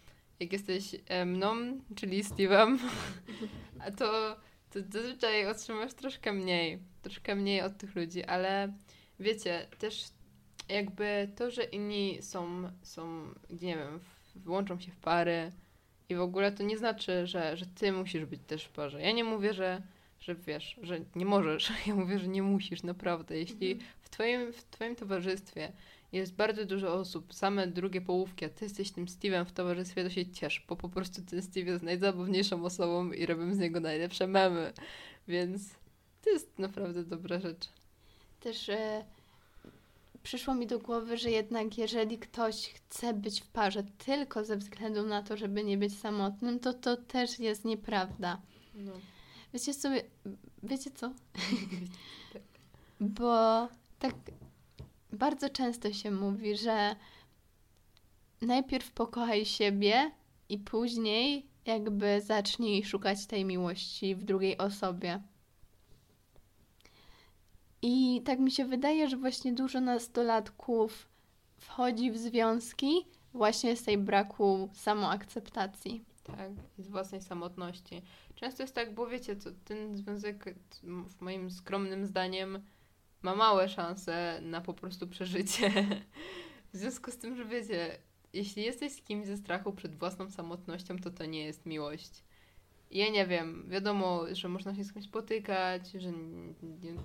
jak 0.41 0.53
jesteś 0.53 0.97
e, 1.07 1.25
mną, 1.25 1.81
czyli 1.97 2.25
Steve'em, 2.25 2.79
to, 3.99 4.37
to 4.71 4.81
zazwyczaj 4.91 5.47
otrzymasz 5.47 5.95
troszkę 5.95 6.33
mniej, 6.33 6.79
troszkę 7.03 7.35
mniej 7.35 7.63
od 7.63 7.79
tych 7.79 7.97
ludzi, 7.97 8.25
ale 8.25 8.73
wiecie, 9.21 9.67
też 9.79 10.05
jakby 10.69 11.33
to, 11.37 11.51
że 11.51 11.65
inni 11.65 12.23
są, 12.23 12.71
są 12.83 13.35
nie 13.51 13.77
wiem, 13.77 14.01
włączą 14.37 14.81
się 14.81 14.93
w 14.93 14.97
pary 14.97 15.53
i 16.09 16.15
w 16.15 16.21
ogóle 16.21 16.53
to 16.53 16.63
nie 16.63 16.79
znaczy, 16.79 17.27
że, 17.27 17.57
że 17.57 17.67
ty 17.67 17.93
musisz 17.93 18.25
być 18.25 18.41
też 18.47 18.65
w 18.65 18.71
parze. 18.71 19.03
Ja 19.03 19.13
nie 19.13 19.25
mówię, 19.25 19.55
że 19.55 19.83
że 20.21 20.35
wiesz, 20.35 20.77
że 20.83 21.01
nie 21.17 21.25
możesz. 21.25 21.73
Ja 21.87 21.95
mówię, 21.95 22.19
że 22.19 22.29
nie 22.29 22.43
musisz, 22.43 22.83
naprawdę. 22.83 23.39
Jeśli 23.39 23.73
mhm. 23.73 23.91
w 24.01 24.11
twoim, 24.11 24.53
w 24.53 24.65
twoim 24.65 24.97
towarzystwie 24.97 25.73
jest 26.13 26.35
bardzo 26.35 26.65
dużo 26.65 26.95
osób, 26.95 27.35
same 27.35 27.67
drugie 27.67 28.01
połówki, 28.01 28.45
a 28.45 28.49
ty 28.49 28.65
jesteś 28.65 28.91
tym 28.91 29.07
Steve'em 29.07 29.45
w 29.45 29.53
towarzystwie, 29.53 30.05
to 30.05 30.11
się 30.11 30.27
ciesz, 30.27 30.65
bo 30.69 30.77
po 30.77 30.89
prostu 30.89 31.23
ten 31.23 31.43
Steve 31.43 31.71
jest 31.71 31.85
najzabawniejszą 31.85 32.65
osobą 32.65 33.13
i 33.13 33.27
robią 33.27 33.55
z 33.55 33.59
niego 33.59 33.81
najlepsze 33.81 34.27
memy. 34.27 34.73
Więc 35.29 35.75
to 36.23 36.31
jest 36.31 36.59
naprawdę 36.59 37.05
dobra 37.05 37.41
rzecz. 37.41 37.69
Też 38.41 38.69
e, 38.69 39.05
przyszło 40.29 40.55
mi 40.55 40.67
do 40.67 40.79
głowy, 40.79 41.19
że 41.19 41.31
jednak 41.31 41.79
jeżeli 41.79 42.19
ktoś 42.19 42.69
chce 42.69 43.15
być 43.15 43.41
w 43.41 43.47
parze 43.47 43.83
tylko 43.99 44.45
ze 44.45 44.57
względu 44.57 45.03
na 45.03 45.23
to, 45.23 45.37
żeby 45.37 45.65
nie 45.65 45.79
być 45.79 45.99
samotnym, 45.99 46.61
to 46.61 46.73
to 46.75 46.97
też 46.97 47.39
jest 47.39 47.65
nieprawda. 47.65 48.41
No. 48.75 48.93
Wiecie 49.55 49.75
sobie, 49.75 50.03
wiecie 50.63 50.91
co? 50.91 51.13
Bo 53.01 53.69
tak 53.99 54.15
bardzo 55.13 55.51
często 55.51 55.93
się 55.93 56.11
mówi, 56.11 56.57
że 56.57 56.97
najpierw 58.41 58.91
pokochaj 58.91 59.47
siebie 59.47 60.11
i 60.49 60.59
później 60.59 61.47
jakby 61.65 62.21
zacznij 62.21 62.85
szukać 62.85 63.27
tej 63.27 63.45
miłości 63.45 64.15
w 64.15 64.25
drugiej 64.25 64.59
osobie. 64.59 65.23
I 67.83 68.23
tak 68.25 68.39
mi 68.39 68.51
się 68.51 68.65
wydaje, 68.65 69.09
że 69.09 69.17
właśnie 69.17 69.53
dużo 69.53 69.81
nastolatków 69.81 71.09
wchodzi 71.57 72.11
w 72.11 72.19
związki 72.19 73.07
właśnie 73.35 73.77
z 73.77 73.85
tej 73.85 73.99
braku 73.99 74.69
samoakceptacji. 74.73 76.05
Tak, 76.25 76.51
z 76.79 76.89
własnej 76.89 77.23
samotności. 77.23 78.03
Często 78.35 78.63
jest 78.63 78.75
tak, 78.75 78.95
bo 78.95 79.07
wiecie, 79.07 79.37
to 79.37 79.51
ten 79.65 79.97
związek 79.97 80.55
w 80.83 81.21
moim 81.21 81.51
skromnym 81.51 82.07
zdaniem 82.07 82.63
ma 83.23 83.37
małe 83.37 83.69
szanse 83.69 84.41
na 84.43 84.61
po 84.61 84.75
prostu 84.75 85.07
przeżycie. 85.07 85.71
W 86.73 86.77
związku 86.77 87.11
z 87.11 87.19
tym, 87.19 87.37
że 87.37 87.45
wiecie, 87.45 87.99
jeśli 88.33 88.63
jesteś 88.63 88.93
z 88.93 89.03
kimś 89.03 89.27
ze 89.27 89.37
strachu 89.37 89.73
przed 89.73 89.99
własną 89.99 90.31
samotnością, 90.31 90.99
to 90.99 91.11
to 91.11 91.27
nie 91.27 91.45
jest 91.45 91.67
miłość. 91.67 92.25
Ja 92.91 93.09
nie 93.11 93.27
wiem, 93.27 93.65
wiadomo, 93.69 94.25
że 94.33 94.49
można 94.49 94.75
się 94.75 94.85
z 94.85 94.93
kimś 94.93 95.05
spotykać, 95.05 95.91
że 95.91 96.13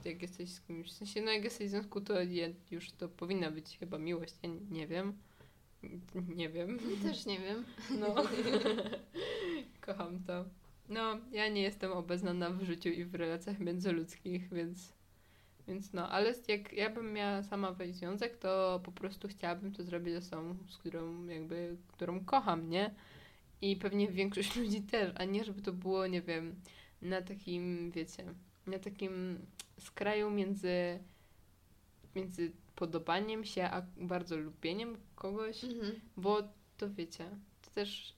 jak 0.05 0.21
jesteś 0.21 0.49
z 0.49 0.61
kimś, 0.61 0.87
w 0.87 0.91
sensie, 0.91 1.21
no 1.21 1.31
jak 1.31 1.43
jesteś 1.43 1.67
w 1.67 1.71
związku, 1.71 2.01
to 2.01 2.13
już 2.71 2.91
to 2.91 3.09
powinna 3.09 3.51
być 3.51 3.77
chyba 3.77 3.97
miłość, 3.97 4.33
ja 4.43 4.49
nie 4.71 4.87
wiem. 4.87 5.13
Nie 6.35 6.49
wiem. 6.49 6.79
Też 7.03 7.25
nie 7.25 7.39
wiem. 7.39 7.63
No. 7.99 8.15
Kocham 9.85 10.23
to. 10.23 10.45
No, 10.89 11.17
ja 11.31 11.47
nie 11.47 11.61
jestem 11.61 11.91
obeznana 11.91 12.49
w 12.49 12.63
życiu 12.63 12.89
i 12.89 13.05
w 13.05 13.15
relacjach 13.15 13.59
międzyludzkich, 13.59 14.53
więc, 14.53 14.93
więc 15.67 15.93
no, 15.93 16.09
ale 16.09 16.33
jak 16.47 16.73
ja 16.73 16.89
bym 16.89 17.13
miała 17.13 17.43
sama 17.43 17.71
wejść 17.71 17.93
w 17.95 17.97
związek, 17.97 18.37
to 18.37 18.81
po 18.83 18.91
prostu 18.91 19.27
chciałabym 19.27 19.71
to 19.71 19.83
zrobić 19.83 20.13
z 20.13 20.17
osobą, 20.17 20.55
z 20.69 20.77
którą 20.77 21.25
jakby, 21.25 21.77
którą 21.87 22.25
kocham, 22.25 22.69
nie? 22.69 22.93
I 23.63 23.75
pewnie 23.75 24.07
większość 24.07 24.55
ludzi 24.59 24.81
też, 24.81 25.11
a 25.15 25.25
nie 25.25 25.43
żeby 25.43 25.61
to 25.61 25.73
było, 25.73 26.07
nie 26.07 26.21
wiem, 26.21 26.55
na 27.01 27.21
takim, 27.21 27.91
wiecie, 27.91 28.23
na 28.67 28.79
takim 28.79 29.39
skraju 29.79 30.31
między, 30.31 30.99
między 32.15 32.51
podobaniem 32.75 33.45
się, 33.45 33.63
a 33.63 33.81
bardzo 33.97 34.37
lubieniem 34.37 34.97
kogoś, 35.15 35.63
mhm. 35.63 35.99
bo 36.17 36.43
to 36.77 36.89
wiecie, 36.89 37.29
to 37.61 37.71
też 37.71 38.15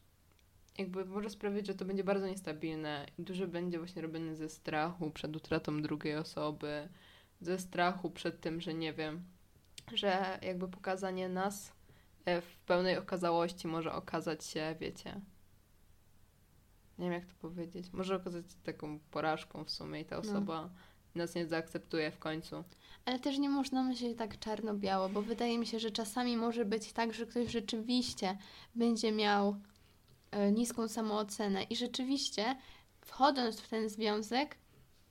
jakby 0.77 1.05
może 1.05 1.29
sprawić, 1.29 1.67
że 1.67 1.75
to 1.75 1.85
będzie 1.85 2.03
bardzo 2.03 2.27
niestabilne 2.27 3.05
i 3.17 3.23
dużo 3.23 3.47
będzie 3.47 3.77
właśnie 3.77 4.01
robione 4.01 4.35
ze 4.35 4.49
strachu 4.49 5.11
przed 5.11 5.35
utratą 5.35 5.81
drugiej 5.81 6.15
osoby, 6.15 6.89
ze 7.41 7.59
strachu 7.59 8.09
przed 8.09 8.41
tym, 8.41 8.61
że 8.61 8.73
nie 8.73 8.93
wiem, 8.93 9.23
że 9.93 10.39
jakby 10.41 10.67
pokazanie 10.67 11.29
nas 11.29 11.73
e, 12.25 12.41
w 12.41 12.57
pełnej 12.57 12.97
okazałości 12.97 13.67
może 13.67 13.93
okazać 13.93 14.45
się, 14.45 14.75
wiecie, 14.79 15.21
nie 16.99 17.05
wiem 17.05 17.13
jak 17.13 17.25
to 17.25 17.33
powiedzieć, 17.41 17.93
może 17.93 18.15
okazać 18.15 18.45
się 18.51 18.57
taką 18.63 18.99
porażką 18.99 19.63
w 19.63 19.71
sumie 19.71 20.01
i 20.01 20.05
ta 20.05 20.15
No. 20.15 20.21
osoba 20.21 20.69
nas 21.15 21.35
nie 21.35 21.47
zaakceptuje 21.47 22.11
w 22.11 22.19
końcu. 22.19 22.63
Ale 23.05 23.19
też 23.19 23.37
nie 23.37 23.49
można 23.49 23.83
myśleć 23.83 24.17
tak 24.17 24.39
czarno-biało, 24.39 25.09
bo 25.09 25.21
wydaje 25.21 25.57
mi 25.59 25.67
się, 25.67 25.79
że 25.79 25.91
czasami 25.91 26.37
może 26.37 26.65
być 26.65 26.93
tak, 26.93 27.13
że 27.13 27.25
ktoś 27.25 27.51
rzeczywiście 27.51 28.37
będzie 28.75 29.11
miał 29.11 29.55
e, 30.31 30.51
niską 30.51 30.87
samoocenę 30.87 31.63
i 31.63 31.75
rzeczywiście 31.75 32.55
wchodząc 33.01 33.59
w 33.61 33.69
ten 33.69 33.89
związek 33.89 34.57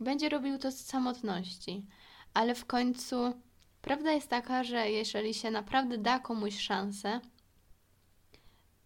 będzie 0.00 0.28
robił 0.28 0.58
to 0.58 0.70
z 0.72 0.80
samotności. 0.80 1.86
Ale 2.34 2.54
w 2.54 2.66
końcu 2.66 3.16
prawda 3.82 4.12
jest 4.12 4.28
taka, 4.28 4.64
że 4.64 4.90
jeżeli 4.90 5.34
się 5.34 5.50
naprawdę 5.50 5.98
da 5.98 6.18
komuś 6.18 6.58
szansę, 6.58 7.20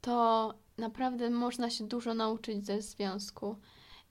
to 0.00 0.54
naprawdę 0.78 1.30
można 1.30 1.70
się 1.70 1.88
dużo 1.88 2.14
nauczyć 2.14 2.66
ze 2.66 2.82
związku. 2.82 3.56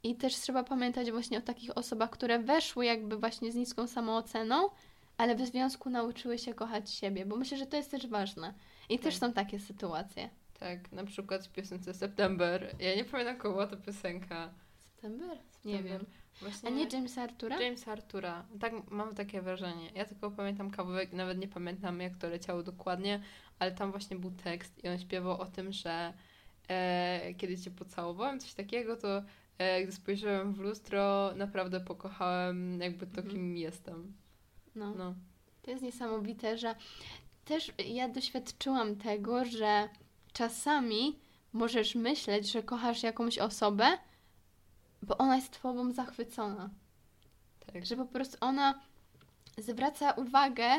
I 0.03 0.15
też 0.15 0.35
trzeba 0.35 0.63
pamiętać 0.63 1.11
właśnie 1.11 1.37
o 1.37 1.41
takich 1.41 1.77
osobach, 1.77 2.09
które 2.09 2.39
weszły 2.39 2.85
jakby 2.85 3.17
właśnie 3.17 3.51
z 3.51 3.55
niską 3.55 3.87
samooceną, 3.87 4.69
ale 5.17 5.35
w 5.35 5.41
związku 5.45 5.89
nauczyły 5.89 6.37
się 6.37 6.53
kochać 6.53 6.91
siebie, 6.91 7.25
bo 7.25 7.35
myślę, 7.35 7.57
że 7.57 7.65
to 7.65 7.77
jest 7.77 7.91
też 7.91 8.07
ważne. 8.07 8.53
I 8.89 8.99
też 8.99 9.19
Tak. 9.19 9.29
są 9.29 9.33
takie 9.33 9.59
sytuacje. 9.59 10.29
Tak, 10.59 10.91
na 10.91 11.03
przykład 11.03 11.45
w 11.47 11.51
piosence 11.51 11.93
September, 11.93 12.75
ja 12.79 12.95
nie 12.95 13.05
pamiętam 13.05 13.37
kogo 13.37 13.53
była 13.53 13.67
ta 13.67 13.77
piosenka. 13.77 14.49
September? 14.83 15.37
Nie 15.65 15.73
September. 15.77 15.83
wiem. 16.01 16.05
Właśnie 16.41 16.69
A 16.69 16.71
nie 16.71 16.87
Jamesa 16.93 17.21
Artura? 17.21 17.61
James 17.61 17.87
Artura. 17.87 18.45
Tak, 18.59 18.73
mam 18.91 19.15
takie 19.15 19.41
wrażenie. 19.41 19.91
Ja 19.95 20.05
tylko 20.05 20.31
pamiętam 20.31 20.71
kawałek, 20.71 21.13
nawet 21.13 21.37
nie 21.37 21.47
pamiętam 21.47 22.01
jak 22.01 22.17
to 22.17 22.29
leciało 22.29 22.63
dokładnie, 22.63 23.21
ale 23.59 23.71
tam 23.71 23.91
właśnie 23.91 24.17
był 24.17 24.31
tekst 24.31 24.83
i 24.83 24.87
on 24.89 24.99
śpiewał 24.99 25.41
o 25.41 25.45
tym, 25.45 25.71
że 25.71 26.13
e, 26.67 27.33
kiedy 27.37 27.57
cię 27.57 27.71
pocałowałem, 27.71 28.39
coś 28.39 28.53
takiego, 28.53 28.95
to 28.97 29.23
e, 29.57 29.83
gdy 29.83 29.91
spojrzałem 29.91 30.53
w 30.53 30.59
lustro, 30.59 31.33
naprawdę 31.35 31.79
pokochałem 31.79 32.81
jakby 32.81 33.07
to, 33.07 33.21
Mhm. 33.21 33.29
kim 33.29 33.57
jestem. 33.57 34.13
No. 34.75 34.93
No. 34.95 35.13
To 35.61 35.71
jest 35.71 35.83
niesamowite, 35.83 36.57
że 36.57 36.75
też 37.45 37.71
ja 37.87 38.09
doświadczyłam 38.09 38.95
tego, 38.95 39.45
że 39.45 39.89
czasami 40.33 41.19
możesz 41.53 41.95
myśleć, 41.95 42.51
że 42.51 42.63
kochasz 42.63 43.03
jakąś 43.03 43.37
osobę, 43.37 43.97
bo 45.03 45.17
ona 45.17 45.35
jest 45.35 45.61
tobą 45.61 45.91
zachwycona. 45.91 46.69
Tak. 47.73 47.85
Że 47.85 47.95
po 47.95 48.05
prostu 48.05 48.37
ona 48.41 48.81
zwraca 49.57 50.11
uwagę 50.11 50.69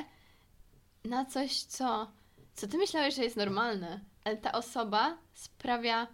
na 1.05 1.25
coś, 1.25 1.63
co, 1.63 2.11
co 2.55 2.67
ty 2.67 2.79
myślałeś, 2.79 3.15
że 3.15 3.25
jest 3.25 3.37
normalne, 3.37 4.01
ale 4.29 4.37
ta 4.37 4.53
osoba 4.53 5.19
sprawia 5.35 6.07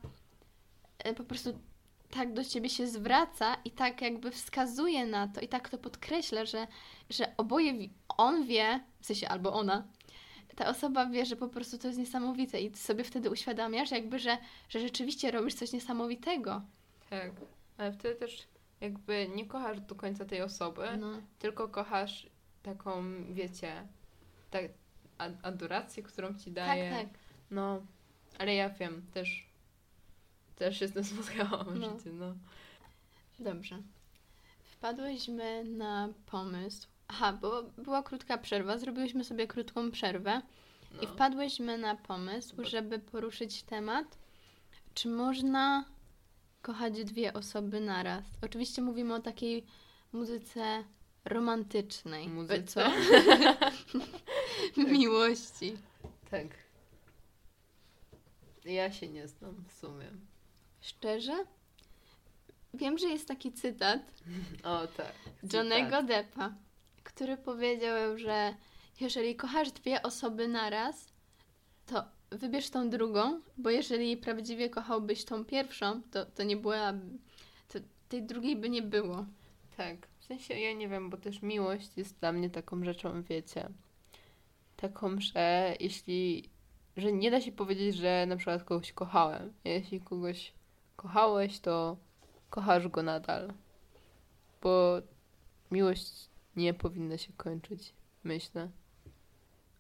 e, 0.99 1.14
po 1.14 1.25
prostu 1.25 1.59
tak 2.11 2.33
do 2.33 2.44
ciebie 2.44 2.71
się 2.71 2.87
zwraca 2.87 3.54
i 3.64 3.71
tak 3.71 4.02
jakby 4.02 4.30
wskazuje 4.30 5.06
na 5.06 5.28
to 5.28 5.40
i 5.40 5.49
tak 5.49 5.68
to 5.68 5.78
podkreśla, 5.78 6.44
że, 6.44 6.66
że 7.11 7.37
oboje, 7.37 7.73
on 8.09 8.44
wie, 8.47 8.80
w 9.00 9.06
sensie 9.06 9.28
albo 9.28 9.52
ona, 9.52 9.85
ta 10.56 10.66
osoba 10.68 11.06
wie, 11.06 11.26
że 11.26 11.37
po 11.37 11.49
prostu 11.49 11.78
to 11.78 11.87
jest 11.87 11.99
niesamowite 11.99 12.61
i 12.61 12.71
ty 12.71 12.78
sobie 12.78 13.04
wtedy 13.04 13.30
uświadamiasz 13.30 13.90
jakby, 13.90 14.18
że, 14.18 14.38
że 14.68 14.80
rzeczywiście 14.80 15.30
robisz 15.30 15.54
coś 15.54 15.73
niesamowitego. 15.73 16.62
tak. 17.11 17.30
Ale 17.78 17.92
wtedy 17.92 18.14
też 18.14 18.49
jakby 18.80 19.28
nie 19.37 19.47
kochasz 19.47 19.80
do 19.80 19.94
końca 19.94 20.25
tej 20.25 20.42
osoby, 20.42 20.83
No. 20.99 21.06
tylko 21.38 21.68
kochasz 21.68 22.26
taką, 22.62 23.04
wiecie, 23.30 23.87
tak, 24.50 24.62
ad- 25.18 25.38
adorację, 25.47 26.02
którą 26.02 26.35
ci 26.35 26.50
daje. 26.52 26.90
Tak, 26.90 27.00
tak. 27.09 27.18
No, 27.50 27.83
ale 28.38 28.55
ja 28.55 28.71
wiem, 28.71 29.03
też 29.14 29.47
też 30.57 30.81
jestem 30.81 31.05
spotkała 31.05 31.64
w 31.64 31.79
No. 31.81 31.99
życiu, 31.99 32.12
no. 32.12 32.35
Dobrze. 33.38 33.83
Wpadłyśmy 34.64 35.64
na 35.64 36.09
pomysł. 36.26 36.88
Aha, 37.09 37.33
bo 37.33 37.62
była 37.62 38.03
krótka 38.03 38.38
przerwa, 38.38 38.79
zrobiłyśmy 38.79 39.25
sobie 39.25 39.47
krótką 39.47 39.91
przerwę 39.91 40.43
no. 40.95 41.03
i 41.03 41.07
wpadłyśmy 41.07 41.79
na 41.79 41.97
pomysł, 41.97 42.64
żeby 42.64 42.99
poruszyć 42.99 43.62
temat, 43.62 44.19
czy 44.95 45.09
można 45.09 45.85
kochać 46.62 47.05
dwie 47.05 47.33
osoby 47.33 47.81
naraz. 47.81 48.25
Oczywiście 48.43 48.83
mówimy 48.83 49.14
o 49.14 49.21
takiej 49.21 49.64
muzyce 50.12 50.85
romantycznej. 51.25 52.29
Muzyce? 52.29 52.64
Co? 52.67 52.91
Miłości. 54.93 55.76
Tak. 56.31 56.63
Ja 58.64 58.92
się 58.92 59.09
nie 59.09 59.28
znam 59.28 59.64
w 59.68 59.73
sumie. 59.73 60.11
Szczerze? 60.80 61.44
Wiem, 62.75 62.99
że 62.99 63.09
jest 63.09 63.28
taki 63.28 63.52
cytat, 63.52 64.00
O, 64.64 64.87
tak. 64.87 65.12
Johnego 65.52 66.02
Deppa, 66.02 66.54
który 67.04 67.37
powiedział, 67.37 68.18
że 68.18 68.54
jeżeli 69.00 69.37
kochasz 69.37 69.73
dwie 69.73 70.02
osoby 70.02 70.49
naraz, 70.49 71.12
to 71.87 72.04
wybierz 72.30 72.71
tą 72.71 72.90
drugą, 72.90 73.40
bo 73.56 73.71
jeżeli 73.71 74.16
prawdziwie 74.16 74.71
kochałbyś 74.71 75.25
tą 75.25 75.44
pierwszą, 75.44 76.02
to, 76.11 76.26
to 76.26 76.42
nie 76.42 76.56
była. 76.56 76.92
To 77.68 77.78
tej 78.09 78.23
drugiej 78.23 78.56
by 78.56 78.71
nie 78.71 78.83
było. 78.83 79.26
Tak. 79.76 79.97
W 80.18 80.25
sensie 80.25 80.54
ja 80.54 80.73
nie 80.73 80.88
wiem, 80.88 81.11
bo 81.11 81.16
też 81.16 81.42
miłość 81.42 81.88
jest 81.97 82.18
dla 82.21 82.33
mnie 82.33 82.50
taką 82.50 82.85
rzeczą, 82.85 83.23
wiecie. 83.23 83.68
Taką, 84.76 85.21
że 85.21 85.76
jeśli. 85.80 86.50
Że 86.96 87.12
nie 87.12 87.30
da 87.30 87.40
się 87.40 87.52
powiedzieć, 87.52 87.96
że 87.96 88.26
na 88.28 88.36
przykład 88.36 88.64
kogoś 88.64 88.92
kochałem. 88.92 89.52
Jeśli 89.64 90.00
kogoś 90.00 90.52
kochałeś, 90.96 91.60
to 91.60 91.96
kochasz 92.50 92.88
go 92.88 93.02
nadal. 93.02 93.52
Bo 94.62 95.02
miłość 95.70 96.28
nie 96.56 96.74
powinna 96.74 97.18
się 97.18 97.32
kończyć, 97.36 97.94
myślę. 98.24 98.70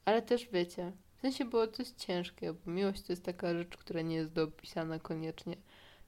Ale 0.04 0.22
też 0.22 0.48
wiecie. 0.52 0.92
W 1.16 1.20
sensie, 1.20 1.50
to 1.50 1.68
jest 1.78 1.98
ciężkie, 1.98 2.52
bo 2.52 2.70
miłość 2.70 3.02
to 3.02 3.12
jest 3.12 3.24
taka 3.24 3.54
rzecz, 3.54 3.76
która 3.76 4.02
nie 4.02 4.16
jest 4.16 4.32
dopisana 4.32 4.98
koniecznie. 4.98 5.56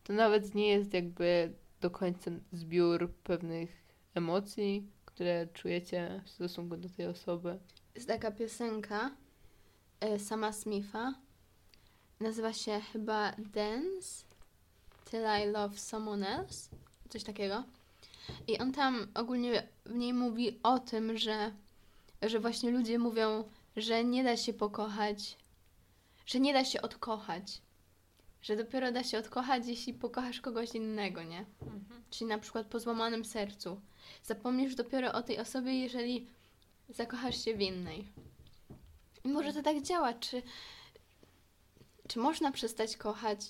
To 0.05 0.13
nawet 0.13 0.55
nie 0.55 0.69
jest 0.69 0.95
jakby 0.95 1.53
do 1.81 1.91
końca 1.91 2.31
zbiór 2.53 3.13
pewnych 3.25 3.85
emocji, 4.15 4.91
które 5.05 5.47
czujecie 5.47 6.23
w 6.25 6.31
stosunku 6.31 6.77
do 6.77 6.89
tej 6.89 7.07
osoby. 7.07 7.59
Jest 7.95 8.09
taka 8.09 8.31
piosenka 8.31 9.11
sama 10.19 10.53
Smitha. 10.53 11.15
Nazywa 12.21 12.53
się 12.53 12.81
chyba 12.93 13.33
Dance 13.39 14.25
Till 15.11 15.25
I 15.45 15.51
Love 15.53 15.79
Someone 15.79 16.29
Else. 16.29 16.77
Coś 17.09 17.25
takiego. 17.25 17.65
I 18.49 18.59
on 18.59 18.73
tam 18.73 19.07
ogólnie 19.15 19.69
w 19.87 19.95
niej 19.95 20.13
mówi 20.13 20.59
o 20.63 20.79
tym, 20.79 21.19
że, 21.19 21.53
że 22.23 22.41
właśnie 22.41 22.71
ludzie 22.71 22.99
mówią, 22.99 23.45
że 23.77 24.05
nie 24.05 24.25
da 24.25 24.37
się 24.37 24.53
pokochać, 24.53 25.37
że 26.27 26.41
nie 26.41 26.53
da 26.53 26.65
się 26.65 26.83
odkochać. 26.83 27.63
Że 28.43 28.57
dopiero 28.57 28.93
da 28.93 29.05
się 29.05 29.19
odkochać, 29.19 29.67
jeśli 29.67 29.95
pokochasz 29.95 30.41
kogoś 30.41 30.75
innego, 30.75 31.23
nie? 31.23 31.45
Czyli 32.11 32.29
na 32.29 32.39
przykład 32.39 32.67
po 32.67 32.81
złamanym 32.81 33.25
sercu. 33.25 33.81
Zapomnisz 34.23 34.75
dopiero 34.75 35.13
o 35.13 35.23
tej 35.23 35.39
osobie, 35.39 35.81
jeżeli 35.81 36.27
zakochasz 36.89 37.45
się 37.45 37.55
w 37.55 37.61
innej. 37.61 38.09
Może 39.27 39.53
to 39.53 39.63
tak 39.63 39.83
działa. 39.83 40.15
Czy, 40.15 40.43
czy 42.09 42.19
można 42.19 42.53
przestać 42.53 42.97
kochać? 42.97 43.41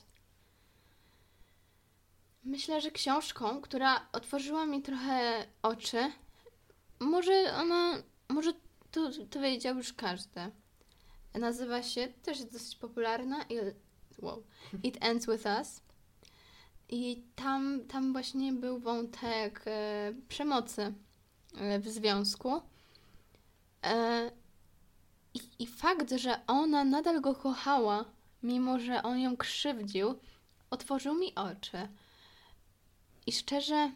Myślę, 2.44 2.80
że 2.80 2.90
książką, 2.90 3.60
która 3.60 4.08
otworzyła 4.12 4.66
mi 4.66 4.82
trochę 4.82 5.46
oczy, 5.62 6.12
może 7.00 7.54
ona, 7.54 8.02
może 8.28 8.52
to, 8.90 9.10
to 9.30 9.40
wiedział 9.40 9.76
już 9.76 9.92
każdy. 9.92 10.40
Nazywa 11.34 11.82
się, 11.82 12.08
też 12.22 12.38
jest 12.38 12.52
dosyć 12.52 12.76
popularna 12.76 13.44
wow, 14.18 14.42
It 14.82 14.96
Ends 15.00 15.26
With 15.26 15.46
Us. 15.58 15.80
I 16.88 17.22
tam, 17.34 17.80
tam 17.88 18.12
właśnie 18.12 18.52
był 18.52 18.78
wątek 18.78 19.62
e, 19.66 20.14
przemocy 20.28 20.94
e, 21.56 21.78
w 21.78 21.88
związku. 21.88 22.62
E, 23.84 24.30
i, 25.36 25.40
I 25.58 25.66
fakt, 25.66 26.10
że 26.16 26.46
ona 26.46 26.84
nadal 26.84 27.20
go 27.20 27.34
kochała, 27.34 28.04
mimo 28.42 28.78
że 28.78 29.02
on 29.02 29.18
ją 29.18 29.36
krzywdził, 29.36 30.14
otworzył 30.70 31.14
mi 31.14 31.34
oczy. 31.34 31.88
I 33.26 33.32
szczerze, 33.32 33.90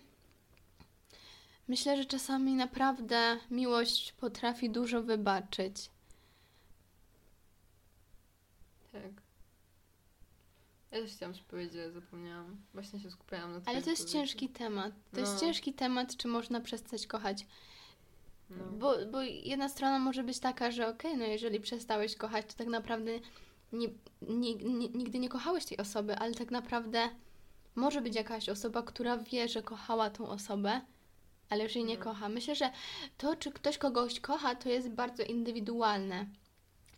myślę, 1.69 1.97
że 1.97 2.05
czasami 2.05 2.55
naprawdę 2.55 3.39
miłość 3.51 4.13
potrafi 4.13 4.71
dużo 4.71 5.03
wybaczyć. 5.03 5.91
Tak. 8.93 9.13
Ja 10.91 11.01
też 11.01 11.11
chciałam 11.13 11.35
coś 11.35 11.43
powiedzieć, 11.43 11.75
ale 11.77 11.91
zapomniałam. 11.93 12.57
Właśnie 12.75 13.01
się 13.01 13.11
skupiałam 13.11 13.51
na 13.51 13.55
Ale 13.57 13.63
twojej 13.63 13.83
to 13.83 13.91
jest 13.91 14.13
ciężki 14.13 14.49
temat. 14.49 14.93
To 14.95 15.01
No. 15.13 15.21
jest 15.21 15.41
ciężki 15.41 15.73
temat, 15.73 16.17
czy 16.17 16.29
można 16.29 16.61
przestać 16.61 17.07
kochać. 17.07 17.47
No. 18.51 18.65
Bo, 18.65 18.95
bo 19.13 19.23
jedna 19.23 19.69
strona 19.69 19.99
może 19.99 20.25
być 20.25 20.39
taka, 20.41 20.71
że 20.71 20.89
okej, 20.89 21.17
no 21.17 21.25
jeżeli 21.25 21.61
przestałeś 21.61 22.17
kochać, 22.17 22.47
to 22.47 22.55
tak 22.55 22.67
naprawdę 22.67 23.11
nie, 23.73 23.89
nie, 24.23 24.55
nie, 24.55 24.89
nigdy 24.89 25.19
nie 25.19 25.29
kochałeś 25.29 25.65
tej 25.65 25.79
osoby, 25.79 26.17
ale 26.17 26.35
tak 26.35 26.51
naprawdę 26.51 27.09
może 27.75 28.01
być 28.01 28.15
jakaś 28.15 28.49
osoba, 28.49 28.83
która 28.83 29.17
wie, 29.17 29.49
że 29.49 29.63
kochała 29.63 30.11
tą 30.11 30.29
osobę, 30.29 30.81
ale 31.49 31.65
już 31.65 31.75
jej 31.77 31.85
nie 31.85 31.99
No. 31.99 32.05
kocha. 32.05 32.29
Myślę, 32.29 32.55
że 32.55 32.71
to, 33.19 33.37
czy 33.37 33.53
ktoś 33.53 33.79
kogoś 33.79 34.21
kocha, 34.21 34.55
to 34.55 34.69
jest 34.69 34.91
bardzo 34.91 35.23
indywidualne. 35.23 36.27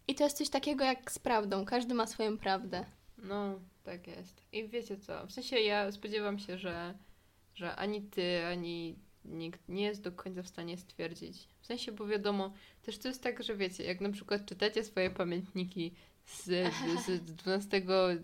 I 0.08 0.14
to 0.14 0.24
jest 0.24 0.36
coś 0.38 0.48
takiego 0.48 0.84
jak 0.84 1.12
z 1.12 1.18
prawdą. 1.18 1.64
Każdy 1.64 1.94
ma 1.94 2.06
swoją 2.06 2.38
prawdę. 2.38 2.84
No, 3.18 3.60
tak 3.84 4.06
jest. 4.06 4.42
I 4.52 4.68
wiecie 4.68 4.96
co? 4.96 5.26
W 5.26 5.32
sensie 5.32 5.56
ja 5.60 5.92
spodziewam 5.92 6.38
się, 6.38 6.58
że, 6.58 6.94
że 7.54 7.76
ani 7.76 8.02
ty, 8.02 8.44
ani 8.46 8.98
nikt 9.24 9.68
nie 9.68 9.82
jest 9.82 10.02
do 10.02 10.12
końca 10.12 10.42
w 10.42 10.48
stanie 10.48 10.76
stwierdzić. 10.76 11.48
W 11.60 11.66
sensie, 11.66 11.92
bo 11.92 12.06
wiadomo, 12.06 12.52
też 12.82 12.98
to 12.98 13.08
jest 13.08 13.22
tak, 13.22 13.42
że 13.42 13.56
wiecie, 13.56 13.84
jak 13.84 14.00
na 14.00 14.10
przykład 14.10 14.46
czytacie 14.46 14.84
swoje 14.84 15.10
pamiętniki 15.10 15.94
z, 16.26 16.44
z 17.06 17.24
12 17.24 17.82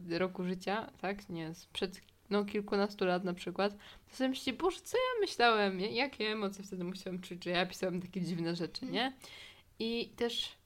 roku 0.09 0.45
życia, 0.45 0.90
tak? 1.00 1.28
Nie, 1.28 1.55
sprzed 1.55 2.00
no, 2.31 2.45
kilkunastu 2.45 3.05
lat 3.05 3.25
na 3.25 3.35
przykład, 3.35 3.76
to 4.11 4.17
sobie 4.17 4.28
myślicie, 4.28 4.52
Boże, 4.52 4.81
co 4.81 4.97
ja 4.97 5.21
myślałem? 5.21 5.81
Jakie 5.81 6.33
emocje 6.33 6.64
wtedy 6.64 6.85
musiałam 6.85 7.21
czuć, 7.21 7.45
że 7.45 7.50
ja 7.50 7.67
pisałam 7.67 8.00
takie 8.00 8.21
dziwne 8.21 8.57
rzeczy, 8.57 8.87
nie? 8.87 9.12
I 9.78 10.12
też 10.17 10.58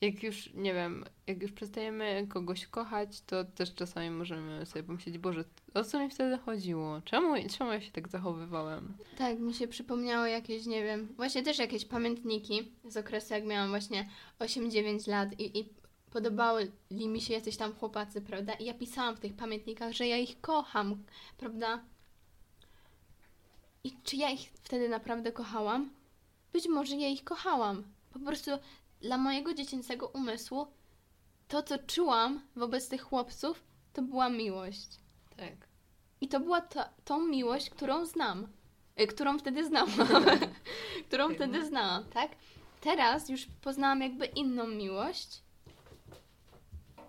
jak 0.00 0.22
już, 0.22 0.50
nie 0.54 0.74
wiem, 0.74 1.04
jak 1.26 1.42
już 1.42 1.52
przestajemy 1.52 2.26
kogoś 2.28 2.66
kochać, 2.66 3.20
to 3.20 3.44
też 3.44 3.74
czasami 3.74 4.10
możemy 4.10 4.66
sobie 4.66 4.82
pomyśleć, 4.82 5.18
Boże, 5.18 5.44
o 5.74 5.84
co 5.84 6.00
mi 6.00 6.10
wtedy 6.10 6.38
chodziło? 6.38 7.00
Czemu, 7.04 7.34
czemu 7.58 7.72
ja 7.72 7.80
się 7.80 7.90
tak 7.90 8.08
zachowywałem? 8.08 8.96
Tak, 9.18 9.38
mi 9.38 9.54
się 9.54 9.68
przypomniało 9.68 10.26
jakieś, 10.26 10.66
nie 10.66 10.84
wiem, 10.84 11.08
właśnie 11.16 11.42
też 11.42 11.58
jakieś 11.58 11.84
pamiętniki 11.84 12.72
z 12.84 12.96
okresu, 12.96 13.34
jak 13.34 13.44
miałam 13.44 13.68
właśnie 13.68 14.08
8-9 14.38 15.10
lat 15.10 15.40
i, 15.40 15.58
i 15.58 15.68
podobały 16.10 16.72
mi 16.90 17.20
się 17.20 17.34
jacyś 17.34 17.56
tam 17.56 17.74
chłopacy, 17.74 18.20
prawda? 18.20 18.52
I 18.52 18.64
ja 18.64 18.74
pisałam 18.74 19.16
w 19.16 19.20
tych 19.20 19.36
pamiętnikach, 19.36 19.92
że 19.92 20.06
ja 20.06 20.16
ich 20.16 20.40
kocham, 20.40 21.04
prawda? 21.38 21.84
I 23.84 23.92
czy 24.04 24.16
ja 24.16 24.30
ich 24.30 24.50
wtedy 24.62 24.88
naprawdę 24.88 25.32
kochałam? 25.32 25.90
Być 26.52 26.68
może 26.68 26.96
ja 26.96 27.08
ich 27.08 27.24
kochałam. 27.24 27.82
Po 28.12 28.18
prostu 28.18 28.50
dla 29.00 29.18
mojego 29.18 29.54
dziecięcego 29.54 30.08
umysłu 30.08 30.66
to, 31.48 31.62
co 31.62 31.78
czułam 31.78 32.40
wobec 32.56 32.88
tych 32.88 33.02
chłopców, 33.02 33.62
to 33.92 34.02
była 34.02 34.28
miłość. 34.28 34.88
Tak. 35.36 35.68
I 36.20 36.28
to 36.28 36.40
była 36.40 36.60
ta, 36.60 36.88
tą 37.04 37.26
miłość, 37.26 37.70
którą 37.70 38.06
znam. 38.06 38.48
Y, 39.00 39.06
którą 39.06 39.38
wtedy 39.38 39.66
znałam. 39.66 39.90
którą 41.08 41.34
wtedy 41.34 41.66
znałam, 41.66 42.04
tak? 42.04 42.30
Teraz 42.80 43.28
już 43.28 43.46
poznałam 43.46 44.00
jakby 44.00 44.26
inną 44.26 44.66
miłość. 44.66 45.42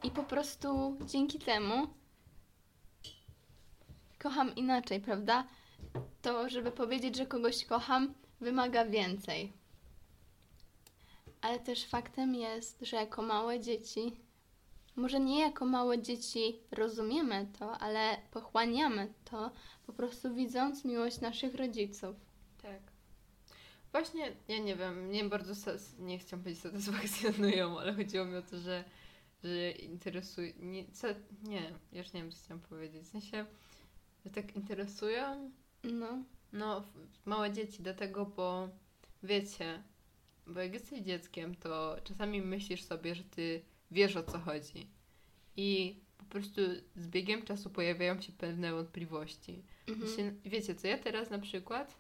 I 0.03 0.11
po 0.11 0.23
prostu 0.23 0.97
dzięki 1.05 1.39
temu 1.39 1.87
kocham 4.19 4.55
inaczej, 4.55 4.99
prawda? 5.01 5.47
To, 6.21 6.49
żeby 6.49 6.71
powiedzieć, 6.71 7.15
że 7.15 7.25
kogoś 7.25 7.65
kocham, 7.65 8.13
wymaga 8.41 8.85
więcej. 8.85 9.53
Ale 11.41 11.59
też 11.59 11.85
faktem 11.85 12.35
jest, 12.35 12.81
że 12.81 12.97
jako 12.97 13.21
małe 13.21 13.59
dzieci 13.59 14.17
może 14.97 15.19
nie 15.19 15.39
jako 15.39 15.65
małe 15.65 16.01
dzieci 16.01 16.59
rozumiemy 16.71 17.47
to, 17.59 17.77
ale 17.77 18.17
pochłaniamy 18.31 19.13
to, 19.25 19.51
po 19.85 19.93
prostu 19.93 20.35
widząc 20.35 20.85
miłość 20.85 21.21
naszych 21.21 21.55
rodziców. 21.55 22.15
Tak. 22.61 22.81
Właśnie, 23.91 24.35
ja 24.47 24.59
nie 24.59 24.75
wiem, 24.75 25.05
mnie 25.05 25.23
bardzo, 25.23 25.71
nie 25.99 26.19
chciałam 26.19 26.43
powiedzieć 26.43 26.63
satysfakcjonują, 26.63 27.77
ale 27.79 27.93
chodziło 27.93 28.25
mi 28.25 28.35
o 28.35 28.41
to, 28.41 28.57
że, 28.57 28.83
że 29.43 29.71
interesuje, 29.71 30.53
nie, 30.59 30.91
co, 30.91 31.07
nie, 31.43 31.73
już 31.91 32.13
nie 32.13 32.21
wiem, 32.21 32.31
co 32.31 32.37
chciałam 32.45 32.61
powiedzieć. 32.61 33.03
W 33.03 33.07
sensie, 33.07 33.45
że 34.25 34.31
tak 34.31 34.55
interesują, 34.55 35.51
No, 35.83 36.23
no, 36.53 36.83
małe 37.25 37.51
dzieci, 37.51 37.83
dlatego, 37.83 38.25
bo 38.25 38.69
wiecie, 39.23 39.83
bo 40.47 40.59
jak 40.59 40.73
jesteś 40.73 40.99
dzieckiem, 41.01 41.55
to 41.55 41.97
czasami 42.03 42.41
myślisz 42.41 42.83
sobie, 42.83 43.15
że 43.15 43.23
ty 43.23 43.61
wiesz 43.91 44.15
o 44.15 44.23
co 44.23 44.39
chodzi. 44.39 44.87
I 45.57 45.99
po 46.17 46.25
prostu 46.25 46.61
z 46.95 47.07
biegiem 47.07 47.41
czasu 47.41 47.69
pojawiają 47.69 48.21
się 48.21 48.31
pewne 48.31 48.71
wątpliwości. 48.73 49.63
mhm. 49.87 50.15
Się, 50.15 50.33
wiecie 50.45 50.75
co, 50.75 50.87
ja 50.87 50.97
teraz 50.97 51.29
na 51.29 51.39
przykład 51.39 51.97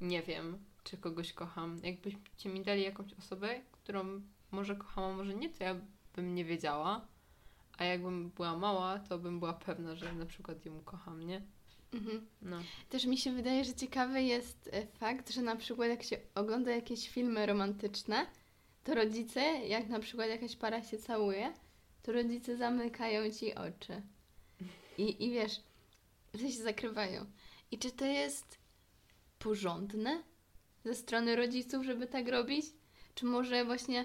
nie 0.00 0.22
wiem, 0.22 0.58
czy 0.84 0.96
kogoś 0.96 1.32
kocham. 1.32 1.80
Jakbyście 1.82 2.48
mi 2.48 2.62
dali 2.62 2.82
jakąś 2.82 3.12
osobę, 3.12 3.60
którą 3.72 4.20
może 4.50 4.76
kocham, 4.76 5.04
a 5.04 5.16
może 5.16 5.34
nie, 5.34 5.50
to 5.50 5.64
ja 5.64 5.80
bym 6.16 6.34
nie 6.34 6.44
wiedziała. 6.44 7.06
A 7.78 7.84
jakbym 7.84 8.30
była 8.30 8.58
mała, 8.58 8.98
to 8.98 9.18
bym 9.18 9.38
była 9.38 9.52
pewna, 9.52 9.96
że 9.96 10.12
na 10.12 10.26
przykład 10.26 10.66
ją 10.66 10.80
kocham, 10.80 11.26
nie? 11.26 11.42
Mhm. 11.92 12.26
No. 12.42 12.62
Też 12.90 13.04
mi 13.04 13.18
się 13.18 13.32
wydaje, 13.32 13.64
że 13.64 13.74
ciekawy 13.74 14.22
jest 14.22 14.70
e, 14.72 14.86
fakt, 14.86 15.30
że 15.30 15.42
na 15.42 15.56
przykład 15.56 15.88
jak 15.88 16.02
się 16.02 16.18
ogląda 16.34 16.70
jakieś 16.70 17.08
filmy 17.08 17.46
romantyczne, 17.46 18.26
to 18.84 18.94
rodzice, 18.94 19.40
jak 19.66 19.88
na 19.88 20.00
przykład 20.00 20.28
jakaś 20.28 20.56
para 20.56 20.82
się 20.82 20.98
całuje, 20.98 21.52
to 22.02 22.12
rodzice 22.12 22.56
zamykają 22.56 23.30
ci 23.30 23.54
oczy. 23.54 24.02
I, 24.98 25.24
i 25.24 25.30
wiesz, 25.30 25.60
że 26.34 26.48
się 26.48 26.62
zakrywają. 26.62 27.26
I 27.70 27.78
czy 27.78 27.90
to 27.90 28.04
jest 28.04 28.58
porządne 29.38 30.22
ze 30.84 30.94
strony 30.94 31.36
rodziców, 31.36 31.84
żeby 31.84 32.06
tak 32.06 32.28
robić? 32.28 32.66
Czy 33.14 33.26
może 33.26 33.64
właśnie. 33.64 34.04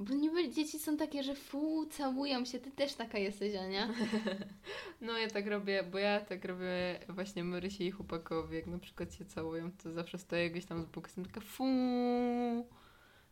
Bo 0.00 0.14
niby 0.14 0.50
dzieci 0.50 0.78
są 0.78 0.96
takie, 0.96 1.22
że 1.22 1.34
fu, 1.34 1.86
całują 1.86 2.44
się. 2.44 2.58
Ty 2.58 2.70
też 2.70 2.94
taka 2.94 3.18
jesteś, 3.18 3.54
Ania. 3.54 3.88
No 5.00 5.18
ja 5.18 5.30
tak 5.30 5.46
robię, 5.46 5.82
bo 5.82 5.98
ja 5.98 6.20
tak 6.20 6.44
robię 6.44 7.00
właśnie 7.08 7.44
Marysi 7.44 7.86
i 7.86 7.90
chłopakowi, 7.90 8.56
jak 8.56 8.66
na 8.66 8.78
przykład 8.78 9.14
się 9.14 9.24
całują, 9.24 9.70
to 9.82 9.92
zawsze 9.92 10.18
stoję 10.18 10.50
gdzieś 10.50 10.64
tam 10.64 10.82
z 10.82 10.86
boku, 10.86 11.06
jestem 11.06 11.24
taka 11.24 11.40
fu. 11.40 11.64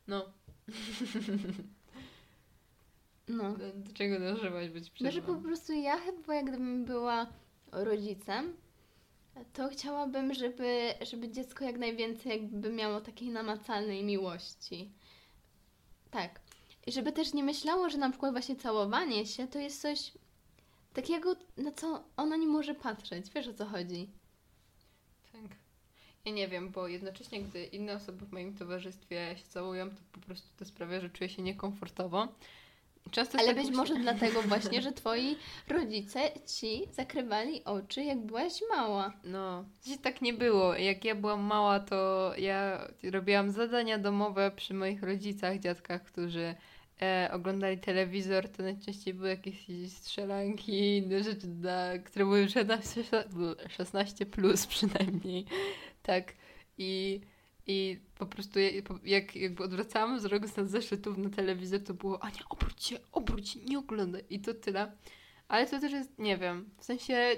No, 0.08 0.32
No. 3.28 3.52
do, 3.52 3.72
do 3.86 3.92
czego 3.94 4.18
dążyłaś 4.20 4.68
być 4.70 4.92
No, 5.00 5.10
że 5.10 5.20
po 5.20 5.26
przerwą? 5.26 5.42
prostu 5.42 5.72
ja 5.72 5.96
chyba 5.98 6.34
jak 6.34 6.44
gdybym 6.46 6.84
była 6.84 7.26
rodzicem, 7.72 8.56
to 9.52 9.68
chciałabym, 9.68 10.34
żeby, 10.34 10.94
żeby 11.02 11.28
dziecko 11.28 11.64
jak 11.64 11.78
najwięcej 11.78 12.32
jakby 12.32 12.72
miało 12.72 13.00
takiej 13.00 13.28
namacalnej 13.30 14.04
miłości. 14.04 14.90
Tak. 16.10 16.40
I 16.86 16.92
żeby 16.92 17.12
też 17.12 17.32
nie 17.32 17.44
myślało, 17.44 17.90
że 17.90 17.98
na 17.98 18.10
przykład 18.10 18.32
właśnie 18.32 18.56
całowanie 18.56 19.26
się 19.26 19.48
to 19.48 19.58
jest 19.58 19.82
coś 19.82 20.12
takiego, 20.92 21.36
na 21.56 21.72
co 21.72 22.04
ono 22.16 22.36
nie 22.36 22.46
może 22.46 22.74
patrzeć. 22.74 23.30
Wiesz 23.34 23.48
o 23.48 23.54
co 23.54 23.66
chodzi? 23.66 24.08
Tak. 25.32 25.56
Ja 26.24 26.32
nie 26.32 26.48
wiem, 26.48 26.70
bo 26.70 26.88
jednocześnie, 26.88 27.42
gdy 27.42 27.64
inne 27.64 27.94
osoby 27.94 28.26
w 28.26 28.32
moim 28.32 28.54
towarzystwie 28.54 29.34
się 29.36 29.44
całują, 29.48 29.90
to 29.90 30.02
po 30.12 30.20
prostu 30.20 30.48
to 30.58 30.64
sprawia, 30.64 31.00
że 31.00 31.10
czuję 31.10 31.30
się 31.30 31.42
niekomfortowo. 31.42 32.28
Często 33.10 33.38
Ale 33.38 33.54
tak 33.54 33.56
być 33.56 33.76
może 33.76 33.94
dlatego 33.94 34.42
właśnie, 34.52 34.82
że 34.82 34.92
twoi 34.92 35.36
rodzice 35.68 36.20
ci 36.46 36.82
zakrywali 36.92 37.64
oczy, 37.64 38.04
jak 38.04 38.18
byłaś 38.18 38.52
mała. 38.76 39.12
No, 39.24 39.64
sensie 39.80 39.98
tak 39.98 40.22
nie 40.22 40.32
było. 40.32 40.74
Jak 40.74 41.04
ja 41.04 41.14
byłam 41.14 41.40
mała, 41.40 41.80
to 41.80 42.32
ja 42.38 42.88
robiłam 43.02 43.50
zadania 43.50 43.98
domowe 43.98 44.50
przy 44.56 44.74
moich 44.74 45.02
rodzicach, 45.02 45.58
dziadkach, 45.58 46.02
którzy 46.02 46.54
e, 47.02 47.28
oglądali 47.32 47.78
telewizor, 47.78 48.48
to 48.48 48.62
najczęściej 48.62 49.14
były 49.14 49.28
jakieś 49.28 49.66
strzelanki 49.88 50.72
i 50.72 50.96
inne 50.96 51.22
rzeczy, 51.22 51.46
które 52.04 52.24
były 52.24 52.48
16, 52.48 53.04
16 53.68 54.26
plus 54.26 54.66
przynajmniej. 54.76 55.46
Tak. 56.02 56.32
I, 56.78 57.20
i 57.66 58.00
po 58.18 58.26
prostu 58.26 58.58
jak 59.04 59.36
jakby 59.36 59.64
odwracałam 59.64 60.18
wzrok 60.18 60.46
z 60.46 60.70
zeszytów 60.70 61.18
na 61.18 61.30
telewizor, 61.30 61.80
to 61.80 61.94
było 61.94 62.22
Ania, 62.24 62.40
obróć 62.48 62.84
się, 62.84 62.96
obróć 63.12 63.48
się, 63.48 63.60
nie 63.60 63.78
oglądaj. 63.78 64.24
I 64.30 64.40
to 64.40 64.54
tyle. 64.54 64.92
Ale 65.48 65.66
to 65.66 65.80
też 65.80 65.92
jest, 65.92 66.18
nie 66.18 66.36
wiem, 66.36 66.70
w 66.78 66.84
sensie 66.84 67.36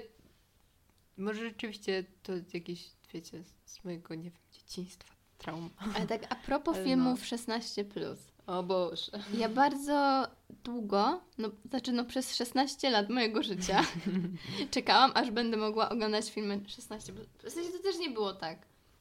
może 1.17 1.39
rzeczywiście 1.39 2.03
to 2.23 2.33
jakieś, 2.53 2.91
wiecie, 3.13 3.43
z 3.65 3.83
mojego, 3.83 4.15
nie 4.15 4.23
wiem, 4.23 4.41
dzieciństwa, 4.51 5.13
traum. 5.37 5.69
Ale 5.95 6.07
tak 6.07 6.21
a 6.29 6.35
propos 6.35 6.75
Ale 6.75 6.85
filmów 6.85 7.31
no. 7.31 7.37
16+. 7.37 7.85
Plus. 7.85 8.28
O 8.49 8.63
Boże. 8.63 9.11
Ja 9.37 9.49
bardzo 9.49 10.27
długo, 10.63 11.21
no 11.37 11.49
znaczy 11.69 11.91
no 11.91 12.05
przez 12.05 12.35
16 12.35 12.89
lat 12.89 13.09
mojego 13.09 13.43
życia 13.43 13.85
czekałam, 14.71 15.11
aż 15.15 15.31
będę 15.31 15.57
mogła 15.57 15.89
oglądać 15.89 16.31
filmy 16.31 16.61
16. 16.67 17.13
plus. 17.13 17.27
W 17.43 17.49
sensie 17.49 17.71
to 17.71 17.79
też 17.83 17.97
nie 17.99 18.09
było 18.09 18.33
tak. 18.33 18.57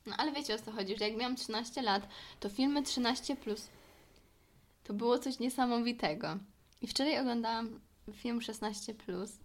No 0.07 0.15
ale 0.19 0.33
wiecie 0.33 0.55
o 0.55 0.59
co 0.59 0.73
chodzi, 0.73 0.97
że 0.97 1.09
jak 1.09 1.17
miałam 1.17 1.37
13 1.37 1.83
lat, 1.83 2.09
to 2.41 2.49
filmy 2.49 2.83
13 2.83 3.37
plus 3.37 3.69
to 4.85 4.95
było 4.95 5.19
coś 5.19 5.39
niesamowitego. 5.39 6.39
I 6.83 6.87
wczoraj 6.87 7.19
oglądałam 7.19 7.81
film 8.13 8.43
16 8.43 8.95
plus 8.95 9.39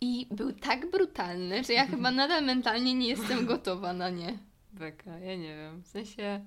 I 0.00 0.26
był 0.30 0.52
tak 0.52 0.90
brutalny, 0.90 1.64
że 1.64 1.72
ja 1.72 1.86
chyba 1.86 2.10
nadal 2.10 2.44
mentalnie 2.44 2.94
nie 2.94 3.08
jestem 3.08 3.46
gotowa 3.46 3.92
na 3.92 4.10
nie. 4.10 4.38
Beka, 4.72 5.18
ja 5.18 5.36
nie 5.36 5.56
wiem. 5.56 5.82
W 5.82 5.86
sensie. 5.86 6.44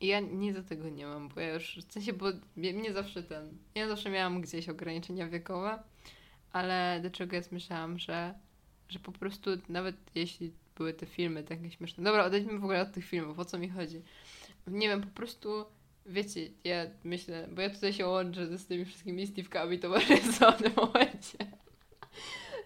Ja 0.00 0.20
nic 0.20 0.54
do 0.54 0.62
tego 0.62 0.88
nie 0.88 1.06
mam, 1.06 1.28
bo 1.28 1.40
ja 1.40 1.54
już. 1.54 1.76
W 1.88 1.92
sensie, 1.92 2.12
bo 2.12 2.26
mnie 2.56 2.92
zawsze 2.92 3.22
ten. 3.22 3.58
Ja 3.74 3.88
zawsze 3.88 4.10
miałam 4.10 4.40
gdzieś 4.40 4.68
ograniczenia 4.68 5.28
wiekowe, 5.28 5.82
ale 6.52 7.00
do 7.02 7.10
czego 7.10 7.36
ja 7.36 7.42
myślałam, 7.50 7.98
że, 7.98 8.34
że 8.88 8.98
po 8.98 9.12
prostu 9.12 9.50
nawet 9.68 9.96
jeśli 10.14 10.52
były 10.76 10.94
te 10.94 11.06
filmy 11.06 11.42
takie 11.42 11.70
śmieszne. 11.70 12.04
Dobra, 12.04 12.24
odejdźmy 12.24 12.58
w 12.58 12.64
ogóle 12.64 12.82
od 12.82 12.92
tych 12.92 13.04
filmów, 13.04 13.38
o 13.38 13.44
co 13.44 13.58
mi 13.58 13.68
chodzi. 13.68 14.02
Nie 14.66 14.88
wiem, 14.88 15.00
po 15.00 15.14
prostu. 15.14 15.64
Wiecie, 16.06 16.48
ja 16.64 16.86
myślę, 17.04 17.48
bo 17.52 17.62
ja 17.62 17.70
tutaj 17.70 17.92
się 17.92 18.06
łączę 18.06 18.58
z 18.58 18.66
tymi 18.66 18.84
wszystkimi 18.84 19.26
Steve'kami 19.26 19.78
towarzystwa 19.78 20.52
w 20.52 20.62
tym 20.62 20.72
momencie. 20.76 21.38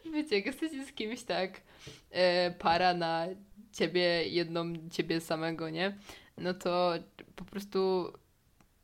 Wiecie, 0.14 0.36
jak 0.36 0.46
jesteście 0.46 0.84
z 0.84 0.92
kimś 0.92 1.22
tak, 1.22 1.60
e, 2.10 2.50
para 2.50 2.94
na 2.94 3.26
ciebie, 3.72 4.28
jedną 4.28 4.88
ciebie 4.90 5.20
samego, 5.20 5.70
nie? 5.70 5.98
No 6.42 6.54
to 6.54 6.92
po 7.36 7.44
prostu 7.44 8.12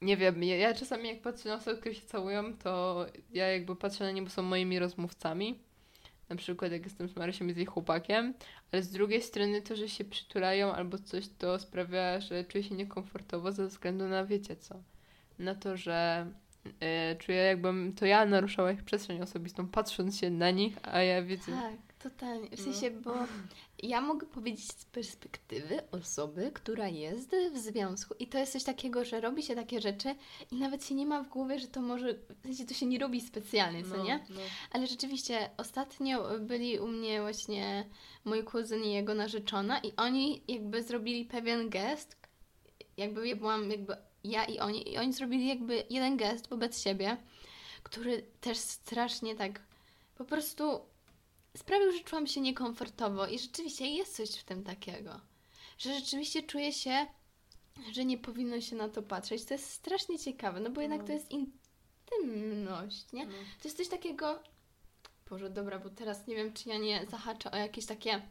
nie 0.03 0.16
wiem, 0.16 0.42
ja, 0.42 0.57
ja 0.57 0.75
czasami 0.75 1.09
jak 1.09 1.23
patrzę 1.23 1.49
na 1.49 1.55
osoby, 1.55 1.81
które 1.81 1.94
się 1.94 2.07
całują, 2.07 2.57
to 2.57 3.07
ja 3.33 3.49
jakby 3.49 3.77
patrzę 3.77 4.05
na 4.05 4.11
nie, 4.11 4.23
bo 4.23 4.31
są 4.31 4.42
moimi 4.42 4.79
rozmówcami. 4.79 5.59
Na 6.29 6.37
przykład 6.37 6.73
jak 6.73 6.85
jestem 6.85 7.09
z 7.09 7.16
Marysiem 7.16 7.51
i 7.51 7.53
z 7.53 7.57
jej 7.57 7.66
chłopakiem, 7.66 8.35
ale 8.73 8.83
z 8.83 8.90
drugiej 8.90 9.23
strony 9.23 9.62
to, 9.62 9.77
że 9.77 9.88
się 9.88 10.05
przytulają 10.05 10.73
albo 10.73 10.99
coś, 10.99 11.29
to 11.38 11.59
sprawia, 11.59 12.21
że 12.21 12.44
czuję 12.44 12.64
się 12.64 12.75
niekomfortowo 12.75 13.53
ze 13.53 13.66
względu 13.66 14.09
na 14.09 14.25
wiecie 14.25 14.57
co. 14.57 14.75
Na 15.38 15.55
to, 15.55 15.77
że 15.77 16.27
e, 16.81 17.16
czuję 17.16 17.38
jakbym 17.38 17.92
to 17.92 18.07
ja 18.07 18.27
naruszała 18.27 18.73
ich 18.73 18.83
przestrzeń 18.83 19.21
osobistą, 19.23 19.68
patrząc 19.68 20.18
się 20.18 20.31
na 20.31 20.51
nich, 20.51 20.77
a 20.83 21.03
ja 21.03 21.23
wiecie. 21.23 21.53
Tak, 21.53 21.88
totalnie. 21.98 22.48
W 22.48 22.66
No. 22.66 22.72
sensie, 22.72 22.90
bo 22.90 23.14
ja 23.82 24.00
mogę 24.00 24.26
powiedzieć 24.26 24.72
z 24.72 24.84
perspektywy 24.84 25.90
osoby, 25.90 26.50
która 26.54 26.88
jest 26.88 27.37
w 27.52 27.58
związku 27.58 28.14
i 28.18 28.26
to 28.26 28.38
jest 28.38 28.52
coś 28.52 28.64
takiego, 28.64 29.04
że 29.04 29.20
robi 29.20 29.42
się 29.42 29.54
takie 29.54 29.80
rzeczy 29.80 30.14
i 30.50 30.56
nawet 30.56 30.84
się 30.84 30.94
nie 30.94 31.06
ma 31.06 31.22
w 31.22 31.28
głowie, 31.28 31.58
że 31.58 31.66
to 31.68 31.80
może, 31.80 32.14
w 32.14 32.42
sensie 32.42 32.64
to 32.64 32.74
się 32.74 32.87
nie 32.87 32.98
robi 32.98 33.20
specjalnie, 33.20 33.82
co 33.84 33.96
no, 33.96 34.04
nie? 34.04 34.24
No. 34.30 34.40
Ale 34.72 34.87
rzeczywiście 34.87 35.50
ostatnio 35.56 36.38
byli 36.40 36.78
u 36.78 36.87
mnie 36.88 37.20
właśnie 37.20 37.87
mój 38.24 38.44
kuzyn 38.44 38.84
i 38.84 38.92
jego 38.92 39.14
narzeczona 39.14 39.78
i 39.78 39.92
oni 39.96 40.42
jakby 40.48 40.82
zrobili 40.82 41.24
pewien 41.24 41.68
gest, 41.70 42.16
jakby 42.96 43.28
ja 43.28 43.37
byłam 43.37 43.70
jakby 43.70 43.96
ja 44.24 44.44
i 44.44 44.58
oni 44.58 44.92
i 44.92 44.98
oni 44.98 45.12
zrobili 45.12 45.48
jakby 45.48 45.84
jeden 45.90 46.16
gest 46.16 46.48
wobec 46.48 46.82
siebie, 46.82 47.16
który 47.82 48.22
też 48.40 48.58
strasznie 48.58 49.34
tak 49.37 49.61
po 50.14 50.24
prostu 50.24 50.80
sprawił, 51.59 51.92
że 51.92 52.01
czułam 52.05 52.27
się 52.27 52.40
niekomfortowo 52.40 53.27
i 53.27 53.38
rzeczywiście 53.38 53.87
jest 53.87 54.16
coś 54.16 54.31
w 54.31 54.44
tym 54.44 54.64
takiego, 54.64 55.21
że 55.79 55.94
rzeczywiście 55.94 56.42
czuję 56.42 56.73
się, 56.73 57.07
że 57.92 58.05
nie 58.05 58.18
powinno 58.18 58.61
się 58.61 58.77
na 58.77 58.88
to 58.88 59.03
patrzeć. 59.03 59.44
To 59.44 59.55
jest 59.55 59.71
strasznie 59.71 60.18
ciekawe, 60.18 60.61
no 60.61 60.71
bo 60.71 60.81
jednak 60.81 61.01
No. 61.01 61.07
to 61.07 61.12
jest 61.12 61.31
intymność, 61.31 63.12
nie? 63.12 63.27
No. 63.27 63.33
To 63.33 63.68
jest 63.68 63.77
coś 63.77 63.88
takiego. 63.88 64.42
Boże, 65.31 65.51
dobra, 65.51 65.79
bo 65.79 65.90
teraz 65.90 66.27
nie 66.27 66.35
wiem, 66.35 66.53
czy 66.53 66.68
ja 66.68 66.79
nie 66.79 67.07
zahaczę 67.11 67.51
o 67.51 67.57
jakieś 67.57 67.87
takie 67.87 68.23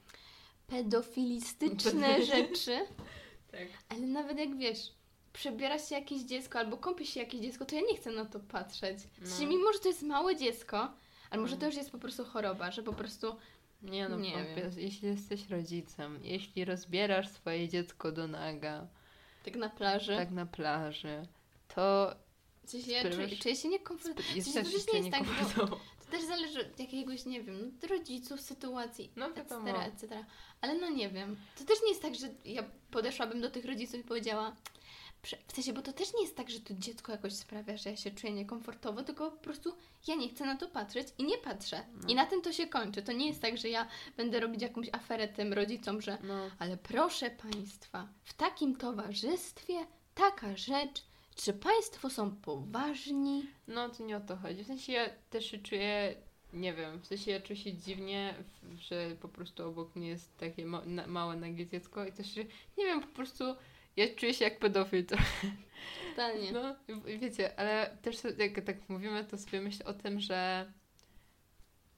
pedofilistyczne 0.67 2.21
rzeczy, 2.25 2.79
Tak. 3.51 3.67
ale 3.89 3.99
nawet 4.01 4.37
jak 4.39 4.57
wiesz, 4.57 4.91
przebiera 5.33 5.79
się 5.79 5.95
jakieś 5.95 6.21
dziecko 6.21 6.59
albo 6.59 6.77
kąpie 6.77 7.05
się 7.05 7.19
jakieś 7.19 7.41
dziecko, 7.41 7.65
to 7.65 7.75
ja 7.75 7.81
nie 7.81 7.97
chcę 7.97 8.11
na 8.11 8.25
to 8.25 8.39
patrzeć. 8.39 8.97
No. 9.39 9.47
mimo, 9.47 9.73
że 9.73 9.79
to 9.79 9.87
jest 9.87 10.01
małe 10.03 10.35
dziecko, 10.35 10.91
ale 11.29 11.41
może 11.41 11.57
to 11.57 11.65
już 11.65 11.75
jest 11.75 11.91
po 11.91 11.97
prostu 11.97 12.25
choroba, 12.25 12.71
że 12.71 12.83
po 12.83 12.93
prostu. 12.93 13.35
Nie 13.81 14.09
no, 14.09 14.17
Nie 14.17 14.31
bo 14.31 14.37
wiem. 14.37 14.71
jeśli 14.77 15.07
jesteś 15.07 15.49
rodzicem, 15.49 16.19
jeśli 16.23 16.65
rozbierasz 16.65 17.29
swoje 17.29 17.69
dziecko 17.69 18.11
do 18.11 18.27
naga, 18.27 18.87
Tak 19.45 19.55
na 19.55 19.69
plaży. 19.69 20.15
tak 20.15 20.31
na 20.31 20.45
plaży, 20.45 21.27
to 21.75 22.15
ja 22.87 22.99
Sprawiasz- 23.01 23.15
czuję, 23.15 23.37
czuję 23.37 23.55
się 23.55 23.69
niekomfortowo. 23.69 24.29
jest 24.35 24.53
to 24.53 24.63
też 24.63 24.93
nie 24.93 24.99
jest 24.99 25.11
tak, 25.11 25.23
bo-. 25.57 25.65
To 26.05 26.11
też 26.11 26.23
zależy 26.23 26.61
od 26.61 26.79
jakiegoś, 26.79 27.25
nie 27.25 27.43
wiem, 27.43 27.71
no, 27.81 27.87
rodziców, 27.87 28.41
sytuacji, 28.41 29.11
No 29.15 29.27
etc., 29.27 29.55
etc. 29.85 30.25
Ale 30.61 30.75
no 30.75 30.89
nie 30.89 31.09
wiem. 31.09 31.37
To 31.57 31.63
też 31.65 31.77
nie 31.83 31.89
jest 31.89 32.01
tak, 32.01 32.15
że 32.15 32.27
ja 32.45 32.63
podeszłabym 32.91 33.41
do 33.41 33.49
tych 33.51 33.65
rodziców 33.65 33.99
i 33.99 34.03
powiedziała, 34.03 34.55
w 35.47 35.55
sensie, 35.55 35.73
bo 35.73 35.81
to 35.81 35.93
też 35.93 36.13
nie 36.13 36.21
jest 36.21 36.35
tak, 36.35 36.49
że 36.49 36.59
to 36.59 36.73
dziecko 36.73 37.11
jakoś 37.11 37.33
sprawia, 37.33 37.77
że 37.77 37.89
ja 37.89 37.97
się 37.97 38.11
czuję 38.11 38.33
niekomfortowo, 38.33 39.03
tylko 39.03 39.31
po 39.31 39.37
prostu 39.37 39.73
ja 40.07 40.15
nie 40.15 40.29
chcę 40.29 40.45
na 40.45 40.55
to 40.57 40.67
patrzeć 40.67 41.07
i 41.17 41.23
nie 41.23 41.37
patrzę. 41.37 41.83
No. 42.01 42.09
I 42.09 42.15
na 42.15 42.25
tym 42.25 42.41
to 42.41 42.51
się 42.53 42.67
kończy. 42.67 43.01
To 43.01 43.11
nie 43.11 43.27
jest 43.27 43.41
tak, 43.41 43.57
że 43.57 43.69
ja 43.69 43.87
będę 44.17 44.39
robić 44.39 44.61
jakąś 44.61 44.87
aferę 44.91 45.27
tym 45.27 45.53
rodzicom, 45.53 46.01
że 46.01 46.17
No, 46.23 46.49
ale 46.59 46.77
proszę 46.77 47.29
Państwa, 47.29 48.07
w 48.23 48.33
takim 48.33 48.75
towarzystwie 48.75 49.73
taka 50.15 50.57
rzecz, 50.57 51.03
czy 51.35 51.53
Państwo 51.53 52.09
są 52.09 52.35
poważni? 52.35 53.45
no 53.67 53.89
to 53.89 54.03
nie 54.03 54.17
o 54.17 54.19
to 54.19 54.35
chodzi. 54.37 54.63
W 54.63 54.67
sensie 54.67 54.93
ja 54.93 55.09
też 55.29 55.51
się 55.51 55.57
czuję, 55.57 56.15
nie 56.53 56.73
wiem, 56.73 57.01
w 57.01 57.07
sensie 57.07 57.31
ja 57.31 57.41
czuję 57.41 57.59
się 57.59 57.73
dziwnie, 57.73 58.35
że 58.79 59.15
po 59.21 59.27
prostu 59.27 59.67
obok 59.67 59.95
mnie 59.95 60.07
jest 60.07 60.37
takie 60.37 60.65
ma 60.65 60.81
na 60.85 61.07
małe 61.07 61.35
nagie 61.35 61.67
dziecko 61.67 62.05
i 62.05 62.11
też 62.11 62.35
nie 62.77 62.85
wiem, 62.85 63.01
po 63.01 63.07
prostu 63.07 63.43
ja 63.97 64.15
czuję 64.15 64.33
się 64.33 64.45
jak 64.45 64.59
pedofil 64.59 65.05
trochę. 65.05 65.23
Totalnie. 66.09 66.51
No, 66.51 66.75
wiecie, 67.19 67.59
ale 67.59 67.97
też 68.01 68.17
jak 68.37 68.65
tak 68.65 68.89
mówimy, 68.89 69.25
to 69.25 69.37
sobie 69.37 69.61
myślę 69.61 69.85
o 69.85 69.93
tym, 69.93 70.19
że 70.19 70.71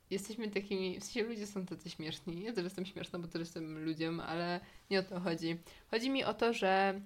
jesteśmy 0.10 0.48
takimi, 0.48 1.00
w 1.00 1.04
sensie 1.04 1.24
ludzie 1.24 1.48
są 1.48 1.66
tacy 1.66 1.90
śmieszni. 1.90 2.44
Ja 2.44 2.54
też 2.54 2.64
jestem 2.64 2.86
śmieszna, 2.86 3.20
bo 3.20 3.28
też 3.28 3.40
jestem 3.40 3.86
ludziem, 3.86 4.20
ale 4.20 4.60
nie 4.90 5.00
o 5.00 5.04
to 5.04 5.20
chodzi. 5.20 5.58
Chodzi 5.92 6.10
mi 6.10 6.24
o 6.24 6.34
to, 6.34 6.54
że 6.54 7.02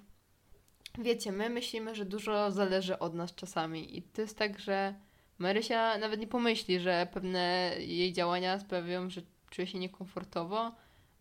wiecie, 1.00 1.32
my 1.32 1.50
myślimy, 1.50 1.96
że 1.96 2.06
dużo 2.06 2.52
zależy 2.52 3.00
od 3.00 3.14
nas 3.14 3.36
czasami 3.36 3.98
i 3.98 4.02
to 4.02 4.22
jest 4.22 4.38
tak, 4.38 4.60
że 4.60 4.96
Marysia 5.38 5.98
nawet 5.98 6.20
nie 6.20 6.28
pomyśli, 6.28 6.80
że 6.80 7.08
pewne 7.14 7.76
jej 7.80 8.14
działania 8.14 8.60
sprawią, 8.60 9.10
że 9.10 9.22
czuje 9.50 9.68
się 9.68 9.80
niekomfortowo, 9.80 10.76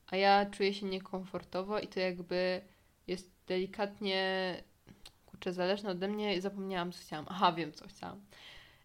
a 0.06 0.16
ja 0.16 0.46
czuję 0.46 0.74
się 0.74 0.86
niekomfortowo 0.86 1.80
i 1.80 1.88
to 1.88 2.00
jakby 2.00 2.60
jest 3.06 3.30
delikatnie 3.46 4.54
kurczę, 5.26 5.52
zależne 5.52 5.90
ode 5.90 6.08
mnie 6.08 6.36
i 6.36 6.40
zapomniałam, 6.40 6.92
co 6.92 7.00
chciałam. 7.00 7.26
Aha, 7.28 7.52
wiem, 7.52 7.72
co 7.72 7.88
chciałam. 7.88 8.20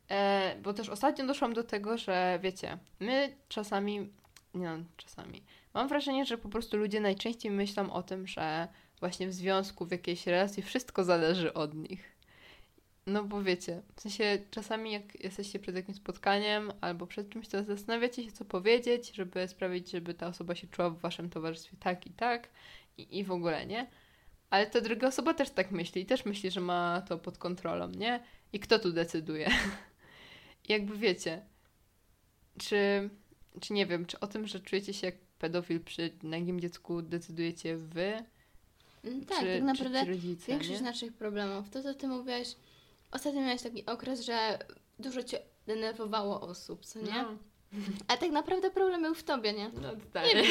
E, 0.10 0.56
bo 0.63 0.73
też 0.73 0.89
ostatnio 0.89 1.27
doszłam 1.27 1.53
do 1.53 1.63
tego, 1.63 1.97
że 1.97 2.39
wiecie, 2.43 2.77
my 2.99 3.36
czasami, 3.49 3.99
nie 4.53 4.65
no, 4.65 4.84
czasami, 4.97 5.43
mam 5.73 5.88
wrażenie, 5.88 6.25
że 6.25 6.38
po 6.38 6.49
prostu 6.49 6.77
ludzie 6.77 7.01
najczęściej 7.01 7.51
myślą 7.51 7.93
o 7.93 8.03
tym, 8.03 8.27
że 8.27 8.67
właśnie 8.99 9.27
w 9.27 9.34
związku, 9.34 9.86
w 9.86 9.91
jakiejś 9.91 10.27
relacji 10.27 10.63
wszystko 10.63 11.03
zależy 11.03 11.53
od 11.53 11.73
nich. 11.75 12.17
No 13.08 13.23
bo 13.23 13.43
wiecie, 13.43 13.82
w 13.95 14.01
sensie 14.01 14.38
czasami 14.51 14.91
jak 14.91 15.23
jesteście 15.23 15.60
przed 15.60 15.75
jakimś 15.75 15.97
spotkaniem 15.97 16.71
albo 16.82 17.08
przed 17.08 17.30
czymś, 17.30 17.47
to 17.47 17.63
zastanawiacie 17.63 18.23
się, 18.23 18.32
co 18.32 18.45
powiedzieć, 18.45 19.12
żeby 19.15 19.47
sprawić, 19.47 19.91
żeby 19.91 20.13
ta 20.13 20.27
osoba 20.27 20.56
się 20.56 20.67
czuła 20.67 20.89
w 20.89 20.99
waszym 20.99 21.30
towarzystwie 21.30 21.77
tak 21.80 22.08
i 22.08 22.10
tak 22.10 22.49
i, 22.97 23.19
i 23.19 23.23
w 23.23 23.32
ogóle, 23.32 23.65
nie? 23.65 23.88
Ale 24.49 24.67
ta 24.67 24.81
druga 24.81 25.07
osoba 25.07 25.33
też 25.33 25.49
tak 25.49 25.71
myśli 25.71 26.01
i 26.01 26.05
też 26.05 26.25
myśli, 26.25 26.51
że 26.51 26.60
ma 26.62 27.01
to 27.07 27.17
pod 27.17 27.38
kontrolą, 27.38 27.89
nie? 27.89 28.23
I 28.53 28.60
kto 28.60 28.79
tu 28.79 28.91
decyduje? 28.91 29.49
Jakby 30.69 30.97
wiecie, 30.97 31.41
czy, 32.60 33.10
czy 33.62 33.73
nie 33.73 33.86
wiem, 33.86 34.05
czy 34.05 34.19
o 34.19 34.27
tym, 34.27 34.47
że 34.47 34.60
czujecie 34.60 34.93
się 34.93 35.07
jak 35.07 35.15
pedofil 35.39 35.83
przy 35.83 36.12
nagim 36.23 36.60
dziecku 36.60 37.01
decydujecie 37.01 37.77
wy? 37.77 38.23
Mm, 39.03 39.25
Tak, 39.25 39.39
czy, 39.39 39.45
tak 39.53 39.63
naprawdę 39.63 40.05
czy 40.05 40.12
rodzice, 40.12 40.51
większość 40.51 40.79
nie? 40.79 40.86
naszych 40.86 41.13
problemów, 41.13 41.69
to 41.69 41.83
co 41.83 41.93
ty 41.93 42.07
mówiłaś, 42.07 42.55
ostatnio 43.12 43.41
miałeś 43.41 43.62
taki 43.62 43.86
okres, 43.86 44.21
że 44.21 44.60
dużo 44.99 45.23
cię 45.23 45.39
denerwowało 45.67 46.41
osób, 46.41 46.86
co 46.86 46.99
nie? 46.99 47.23
No, 47.23 47.38
A 48.07 48.17
tak 48.17 48.31
naprawdę 48.31 48.71
problem 48.71 49.01
był 49.01 49.15
w 49.15 49.23
tobie, 49.23 49.53
nie? 49.53 49.69
no 49.81 49.95
totalnie. 49.95 50.43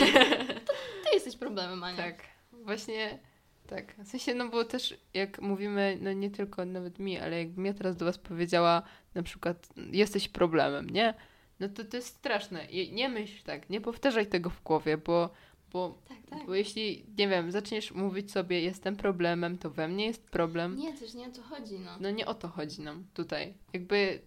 Ty 1.05 1.11
jesteś 1.15 1.37
problemem, 1.37 1.85
Ania. 1.85 1.97
Tak, 1.97 2.23
właśnie 2.53 3.19
tak. 3.67 3.95
W 4.05 4.09
sensie, 4.09 4.35
no 4.35 4.49
bo 4.49 4.65
też 4.65 4.95
jak 5.15 5.41
mówimy, 5.41 5.99
no 6.01 6.13
nie 6.13 6.31
tylko 6.31 6.65
nawet 6.65 6.99
mi, 6.99 7.19
ale 7.19 7.39
jakbym 7.39 7.67
ja 7.67 7.75
teraz 7.75 7.97
do 7.97 8.05
was 8.05 8.19
powiedziała 8.19 8.83
na 9.15 9.23
przykład 9.23 9.69
jesteś 9.77 10.29
problemem, 10.29 10.91
nie? 10.91 11.15
No 11.61 11.69
to 11.69 11.85
to 11.85 11.97
jest 11.97 12.09
straszne. 12.09 12.65
I 12.65 12.93
nie 12.93 13.09
myśl 13.09 13.45
tak, 13.45 13.71
nie 13.71 13.81
powtarzaj 13.81 14.27
tego 14.27 14.51
w 14.51 14.63
głowie, 14.63 14.99
bo, 14.99 15.31
bo, 15.73 15.99
Tak, 16.09 16.19
tak. 16.31 16.47
bo 16.47 16.55
jeśli, 16.55 17.07
nie 17.19 17.29
wiem, 17.29 17.53
zaczniesz 17.53 17.93
mówić 17.93 18.33
sobie 18.33 18.61
jestem 18.61 18.97
problemem, 18.97 19.59
to 19.59 19.71
we 19.71 19.89
mnie 19.89 20.07
jest 20.07 20.31
problem. 20.31 20.77
Nie, 20.77 20.93
też 20.93 21.15
nie 21.15 21.27
o 21.29 21.31
to 21.31 21.43
chodzi, 21.43 21.79
no. 21.79 21.91
No 22.01 22.11
nie 22.11 22.27
o 22.27 22.35
to 22.35 22.49
chodzi 22.49 22.83
nam 22.83 23.07
tutaj. 23.15 23.55
Jakby 23.73 24.21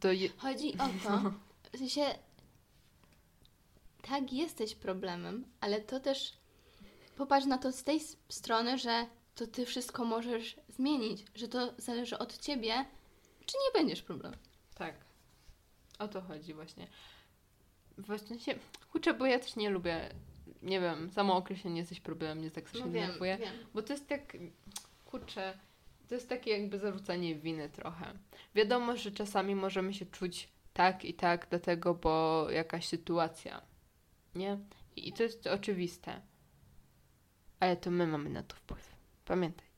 to 0.00 0.12
je... 0.12 0.28
Chodzi 0.36 0.74
o 0.74 0.88
to, 1.08 1.32
w 1.72 1.78
sensie 1.78 2.04
tak, 4.02 4.32
jesteś 4.32 4.74
problemem, 4.74 5.44
ale 5.60 5.80
to 5.80 6.00
też 6.00 6.37
popatrz 7.18 7.46
na 7.46 7.58
to 7.58 7.72
z 7.72 7.84
tej 7.84 8.00
strony, 8.28 8.78
że 8.78 9.06
to 9.34 9.46
ty 9.46 9.66
wszystko 9.66 10.04
możesz 10.04 10.56
zmienić, 10.68 11.24
że 11.34 11.48
to 11.48 11.74
zależy 11.78 12.18
od 12.18 12.38
ciebie, 12.38 12.84
czy 13.46 13.56
nie 13.64 13.80
będziesz 13.80 14.02
problemem. 14.02 14.40
Tak. 14.74 14.94
O 15.98 16.08
to 16.08 16.20
chodzi 16.20 16.54
właśnie. 16.54 16.86
właśnie 17.98 18.38
się, 18.38 18.54
kurczę, 18.92 19.14
bo 19.14 19.26
ja 19.26 19.38
też 19.38 19.56
nie 19.56 19.70
lubię, 19.70 20.10
nie 20.62 20.80
wiem, 20.80 21.10
samo 21.10 21.36
określenie 21.36 21.80
jesteś 21.80 22.00
problemem, 22.00 22.40
nie 22.40 22.50
tak 22.50 22.68
się 22.68 22.78
No 22.78 22.90
wiem, 22.90 23.12
wiem. 23.20 23.40
Bo 23.74 23.82
to 23.82 23.92
jest 23.92 24.08
tak, 24.08 24.36
kurczę, 25.04 25.58
to 26.08 26.14
jest 26.14 26.28
takie 26.28 26.50
jakby 26.50 26.78
zarzucanie 26.78 27.34
winy 27.34 27.68
trochę. 27.68 28.12
Wiadomo, 28.54 28.96
że 28.96 29.10
czasami 29.12 29.54
możemy 29.54 29.94
się 29.94 30.06
czuć 30.06 30.48
tak 30.72 31.04
i 31.04 31.14
tak, 31.14 31.46
dlatego, 31.50 31.94
bo 31.94 32.46
jakaś 32.50 32.88
sytuacja, 32.88 33.62
nie? 34.34 34.58
I 34.96 35.12
to 35.12 35.22
jest 35.22 35.46
oczywiste. 35.46 36.20
Ale 37.60 37.76
to 37.76 37.90
my 37.90 38.06
mamy 38.06 38.30
na 38.30 38.42
to 38.42 38.56
wpływ. 38.56 38.96
Pamiętajcie. 39.24 39.68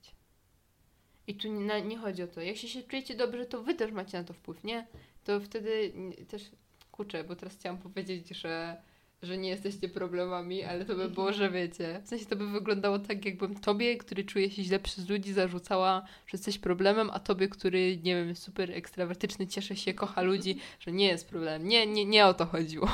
I 1.26 1.34
tu 1.34 1.48
nie, 1.48 1.82
nie 1.82 1.98
chodzi 1.98 2.22
o 2.22 2.26
to. 2.26 2.40
Jak 2.40 2.56
się, 2.56 2.68
się 2.68 2.82
czujecie 2.82 3.14
dobrze, 3.14 3.46
to 3.46 3.62
wy 3.62 3.74
też 3.74 3.92
macie 3.92 4.18
na 4.18 4.24
to 4.24 4.32
wpływ, 4.32 4.64
nie? 4.64 4.86
To 5.24 5.40
wtedy 5.40 5.92
też, 6.28 6.50
kurczę, 6.92 7.24
bo 7.24 7.36
teraz 7.36 7.56
chciałam 7.56 7.78
powiedzieć, 7.78 8.28
że 8.28 8.82
że 9.22 9.38
nie 9.38 9.48
jesteście 9.48 9.88
problemami, 9.88 10.64
ale 10.64 10.84
to 10.84 10.94
by 10.94 11.08
było, 11.08 11.32
że 11.32 11.50
wiecie. 11.50 12.00
W 12.04 12.08
sensie 12.08 12.26
to 12.26 12.36
by 12.36 12.50
wyglądało 12.50 12.98
tak, 12.98 13.24
jakbym 13.24 13.60
tobie, 13.60 13.96
który 13.96 14.24
czuje 14.24 14.50
się 14.50 14.62
źle 14.62 14.80
przez 14.80 15.08
ludzi, 15.08 15.32
zarzucała, 15.32 16.00
że 16.26 16.36
jesteś 16.36 16.58
problemem, 16.58 17.10
a 17.12 17.20
tobie, 17.20 17.48
który, 17.48 17.96
nie 17.96 18.14
wiem, 18.14 18.28
jest 18.28 18.42
super 18.42 18.70
ekstrawertyczny, 18.70 19.46
cieszy 19.46 19.76
się, 19.76 19.94
kocha 19.94 20.22
ludzi, 20.22 20.56
że 20.80 20.92
nie 20.92 21.06
jest 21.06 21.28
problemem. 21.28 21.68
Nie, 21.68 21.86
nie, 21.86 22.04
nie 22.04 22.26
o 22.26 22.34
to 22.34 22.46
chodziło. 22.46 22.88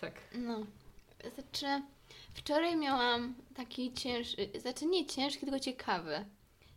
Tak. 0.00 0.20
No. 0.34 0.66
Znaczy, 1.34 1.82
wczoraj 2.34 2.76
miałam 2.76 3.34
taki 3.54 3.92
ciężki, 3.92 4.60
znaczy 4.60 4.86
nie 4.86 5.06
ciężki, 5.06 5.40
tylko 5.40 5.60
ciekawy. 5.60 6.24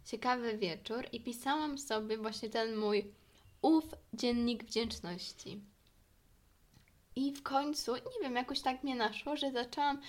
Ciekawy 0.06 0.58
wieczór 0.58 1.08
i 1.12 1.22
pisałam 1.22 1.78
sobie 1.78 2.18
właśnie 2.18 2.50
ten 2.50 2.78
mój 2.78 3.12
ów 3.62 3.84
dziennik 4.14 4.64
wdzięczności. 4.64 5.62
I 7.16 7.32
w 7.34 7.44
końcu, 7.44 7.96
nie 7.96 8.22
wiem, 8.22 8.36
jakoś 8.36 8.62
tak 8.62 8.84
mnie 8.84 8.96
naszło, 8.96 9.38
że 9.38 9.52
zaczęłam 9.52 10.02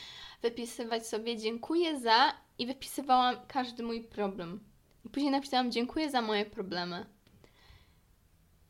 wypisywać 0.43 1.07
sobie 1.07 1.37
dziękuję 1.37 2.01
za 2.01 2.35
i 2.59 2.67
wypisywałam 2.67 3.37
każdy 3.49 3.83
mój 3.83 4.05
problem. 4.05 4.61
I 5.05 5.09
później 5.09 5.33
napisałam 5.33 5.73
dziękuję 5.73 6.11
za 6.11 6.23
moje 6.23 6.45
problemy. 6.45 7.07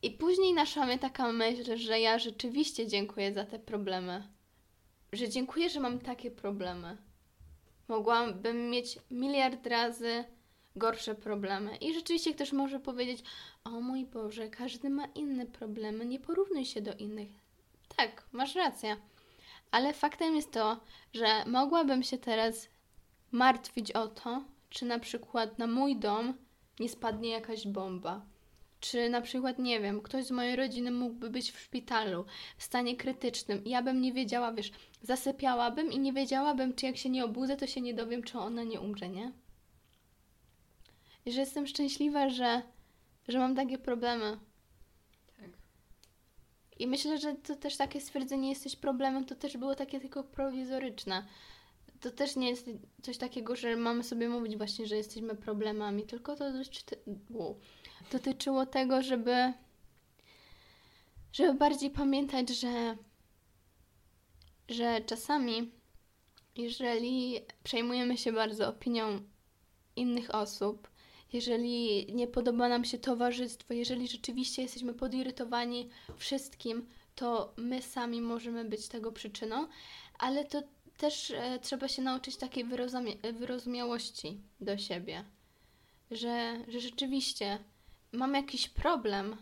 I 0.02 0.10
później 0.10 0.54
naszła 0.54 0.86
mnie 0.86 0.98
taka 0.98 1.32
myśl, 1.32 1.76
że 1.76 2.00
ja 2.00 2.18
rzeczywiście 2.18 2.86
dziękuję 2.86 3.34
za 3.34 3.44
te 3.44 3.58
problemy. 3.58 4.35
Że 5.16 5.28
dziękuję, 5.28 5.70
że 5.70 5.80
mam 5.80 5.98
takie 5.98 6.30
problemy. 6.30 6.96
Mogłabym 7.88 8.70
mieć 8.70 8.98
miliard 9.10 9.66
razy 9.66 10.24
gorsze 10.76 11.14
problemy. 11.14 11.76
I 11.76 11.94
rzeczywiście 11.94 12.34
ktoś 12.34 12.52
może 12.52 12.80
powiedzieć: 12.80 13.22
O 13.64 13.70
mój 13.70 14.04
Boże, 14.04 14.48
każdy 14.48 14.90
ma 14.90 15.06
inne 15.06 15.46
problemy, 15.46 16.06
nie 16.06 16.20
porównuj 16.20 16.64
się 16.64 16.82
do 16.82 16.94
innych. 16.94 17.28
Tak, 17.96 18.22
masz 18.32 18.54
rację. 18.54 18.96
Ale 19.70 19.94
faktem 19.94 20.36
jest 20.36 20.52
to, 20.52 20.80
że 21.12 21.44
mogłabym 21.46 22.02
się 22.02 22.18
teraz 22.18 22.68
martwić 23.32 23.92
o 23.92 24.08
to, 24.08 24.44
czy 24.70 24.84
na 24.84 24.98
przykład 24.98 25.58
na 25.58 25.66
mój 25.66 25.96
dom 25.96 26.34
nie 26.80 26.88
spadnie 26.88 27.28
jakaś 27.28 27.66
bomba. 27.66 28.20
Czy 28.80 29.10
na 29.10 29.20
przykład, 29.20 29.58
nie 29.58 29.80
wiem, 29.80 30.00
ktoś 30.00 30.24
z 30.24 30.30
mojej 30.30 30.56
rodziny 30.56 30.90
mógłby 30.90 31.30
być 31.30 31.52
w 31.52 31.60
szpitalu 31.60 32.24
w 32.56 32.62
stanie 32.62 32.96
krytycznym. 32.96 33.64
i 33.64 33.70
Ja 33.70 33.82
bym 33.82 34.00
nie 34.00 34.12
wiedziała, 34.12 34.52
wiesz, 34.52 34.70
zasypiałabym 35.02 35.92
i 35.92 35.98
nie 35.98 36.12
wiedziałabym, 36.12 36.74
czy 36.74 36.86
jak 36.86 36.96
się 36.96 37.10
nie 37.10 37.24
obudzę, 37.24 37.56
to 37.56 37.66
się 37.66 37.80
nie 37.80 37.94
dowiem, 37.94 38.22
czy 38.22 38.38
ona 38.38 38.62
nie 38.62 38.80
umrze, 38.80 39.08
nie? 39.08 39.32
I 41.26 41.32
że 41.32 41.40
jestem 41.40 41.66
szczęśliwa, 41.66 42.28
że, 42.28 42.62
że 43.28 43.38
mam 43.38 43.54
takie 43.54 43.78
problemy. 43.78 44.38
Tak. 45.40 45.50
I 46.78 46.86
myślę, 46.86 47.18
że 47.18 47.34
to 47.34 47.56
też 47.56 47.76
takie 47.76 48.00
stwierdzenie 48.00 48.48
jesteś 48.48 48.76
problemem, 48.76 49.24
to 49.24 49.34
też 49.34 49.56
było 49.56 49.74
takie 49.74 50.00
tylko 50.00 50.24
prowizoryczne. 50.24 51.26
To 52.00 52.10
też 52.10 52.36
nie 52.36 52.50
jest 52.50 52.70
coś 53.02 53.18
takiego, 53.18 53.56
że 53.56 53.76
mamy 53.76 54.04
sobie 54.04 54.28
mówić 54.28 54.56
właśnie, 54.56 54.86
że 54.86 54.96
jesteśmy 54.96 55.34
problemami, 55.34 56.02
tylko 56.02 56.36
to 56.36 56.44
dotyczyło 58.12 58.66
tego, 58.66 59.02
żeby, 59.02 59.52
żeby 61.32 61.58
bardziej 61.58 61.90
pamiętać, 61.90 62.48
że, 62.48 62.96
że 64.68 65.00
czasami, 65.00 65.70
jeżeli 66.56 67.40
przejmujemy 67.64 68.18
się 68.18 68.32
bardzo 68.32 68.68
opinią 68.68 69.20
innych 69.96 70.34
osób, 70.34 70.88
jeżeli 71.32 72.06
nie 72.14 72.26
podoba 72.26 72.68
nam 72.68 72.84
się 72.84 72.98
towarzystwo, 72.98 73.74
jeżeli 73.74 74.08
rzeczywiście 74.08 74.62
jesteśmy 74.62 74.94
podirytowani 74.94 75.88
wszystkim, 76.16 76.86
to 77.14 77.54
my 77.56 77.82
sami 77.82 78.20
możemy 78.20 78.64
być 78.64 78.88
tego 78.88 79.12
przyczyną, 79.12 79.68
ale 80.18 80.44
to 80.44 80.62
też 80.96 81.30
e, 81.30 81.58
trzeba 81.58 81.88
się 81.88 82.02
nauczyć 82.02 82.36
takiej 82.36 82.64
wyrozumiałości 83.32 84.40
do 84.60 84.78
siebie, 84.78 85.24
że, 86.10 86.64
że 86.68 86.80
rzeczywiście 86.80 87.58
mam 88.12 88.34
jakiś 88.34 88.68
problem, 88.68 89.36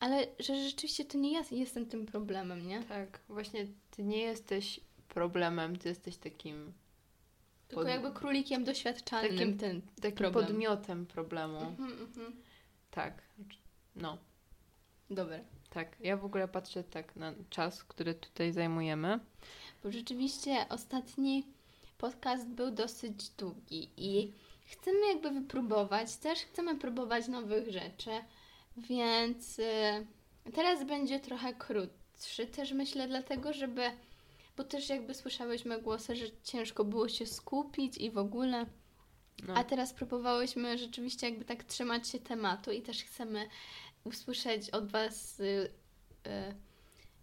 ale 0.00 0.26
że 0.38 0.56
rzeczywiście 0.56 1.04
to 1.04 1.18
nie 1.18 1.32
ja 1.32 1.42
jestem 1.50 1.86
tym 1.86 2.06
problemem, 2.06 2.68
nie? 2.68 2.82
Tak, 2.82 3.20
właśnie 3.28 3.66
ty 3.90 4.02
nie 4.02 4.18
jesteś 4.18 4.80
problemem, 5.08 5.76
ty 5.76 5.88
jesteś 5.88 6.16
takim, 6.16 6.72
Tylko 7.68 7.82
Pod- 7.82 7.90
jakby 7.90 8.12
królikiem 8.12 8.64
doświadczalnym 8.64 9.30
Takim- 9.32 9.58
ten 9.58 9.82
takim 10.00 10.16
problem. 10.16 10.46
podmiotem 10.46 11.06
problemu. 11.06 11.58
Mhm, 11.60 11.92
mhm. 11.92 12.32
Tak. 12.90 13.22
No. 13.96 14.18
Dobra. 15.10 15.38
Tak, 15.70 15.96
ja 16.00 16.16
w 16.16 16.24
ogóle 16.24 16.48
patrzę 16.48 16.84
tak 16.84 17.16
na 17.16 17.32
czas, 17.50 17.84
który 17.84 18.14
tutaj 18.14 18.52
zajmujemy. 18.52 19.20
Bo 19.82 19.90
rzeczywiście 19.92 20.66
ostatni 20.68 21.46
podcast 21.98 22.46
był 22.48 22.70
dosyć 22.70 23.28
długi 23.30 23.88
i 23.96 24.32
chcemy 24.64 25.06
jakby 25.08 25.30
wypróbować, 25.30 26.16
też 26.16 26.38
chcemy 26.38 26.78
próbować 26.78 27.28
nowych 27.28 27.70
rzeczy, 27.72 28.10
więc 28.76 29.58
y, 29.58 30.06
teraz 30.54 30.84
będzie 30.84 31.20
trochę 31.20 31.54
krótszy 31.54 32.46
też 32.46 32.72
myślę 32.72 33.08
dlatego, 33.08 33.52
żeby, 33.52 33.82
bo 34.56 34.64
też 34.64 34.88
jakby 34.88 35.14
słyszałyśmy 35.14 35.82
głosy, 35.82 36.16
że 36.16 36.26
ciężko 36.44 36.84
było 36.84 37.08
się 37.08 37.26
skupić 37.26 37.96
i 37.98 38.10
w 38.10 38.18
ogóle, 38.18 38.66
No. 39.48 39.54
a 39.56 39.64
teraz 39.64 39.92
próbowałyśmy 39.92 40.78
rzeczywiście 40.78 41.28
jakby 41.28 41.44
tak 41.44 41.64
trzymać 41.64 42.08
się 42.08 42.18
tematu 42.20 42.70
i 42.70 42.82
też 42.82 43.04
chcemy 43.04 43.48
usłyszeć 44.04 44.70
od 44.70 44.88
Was 44.92 45.40
y, 45.40 45.44
y, 46.26 46.54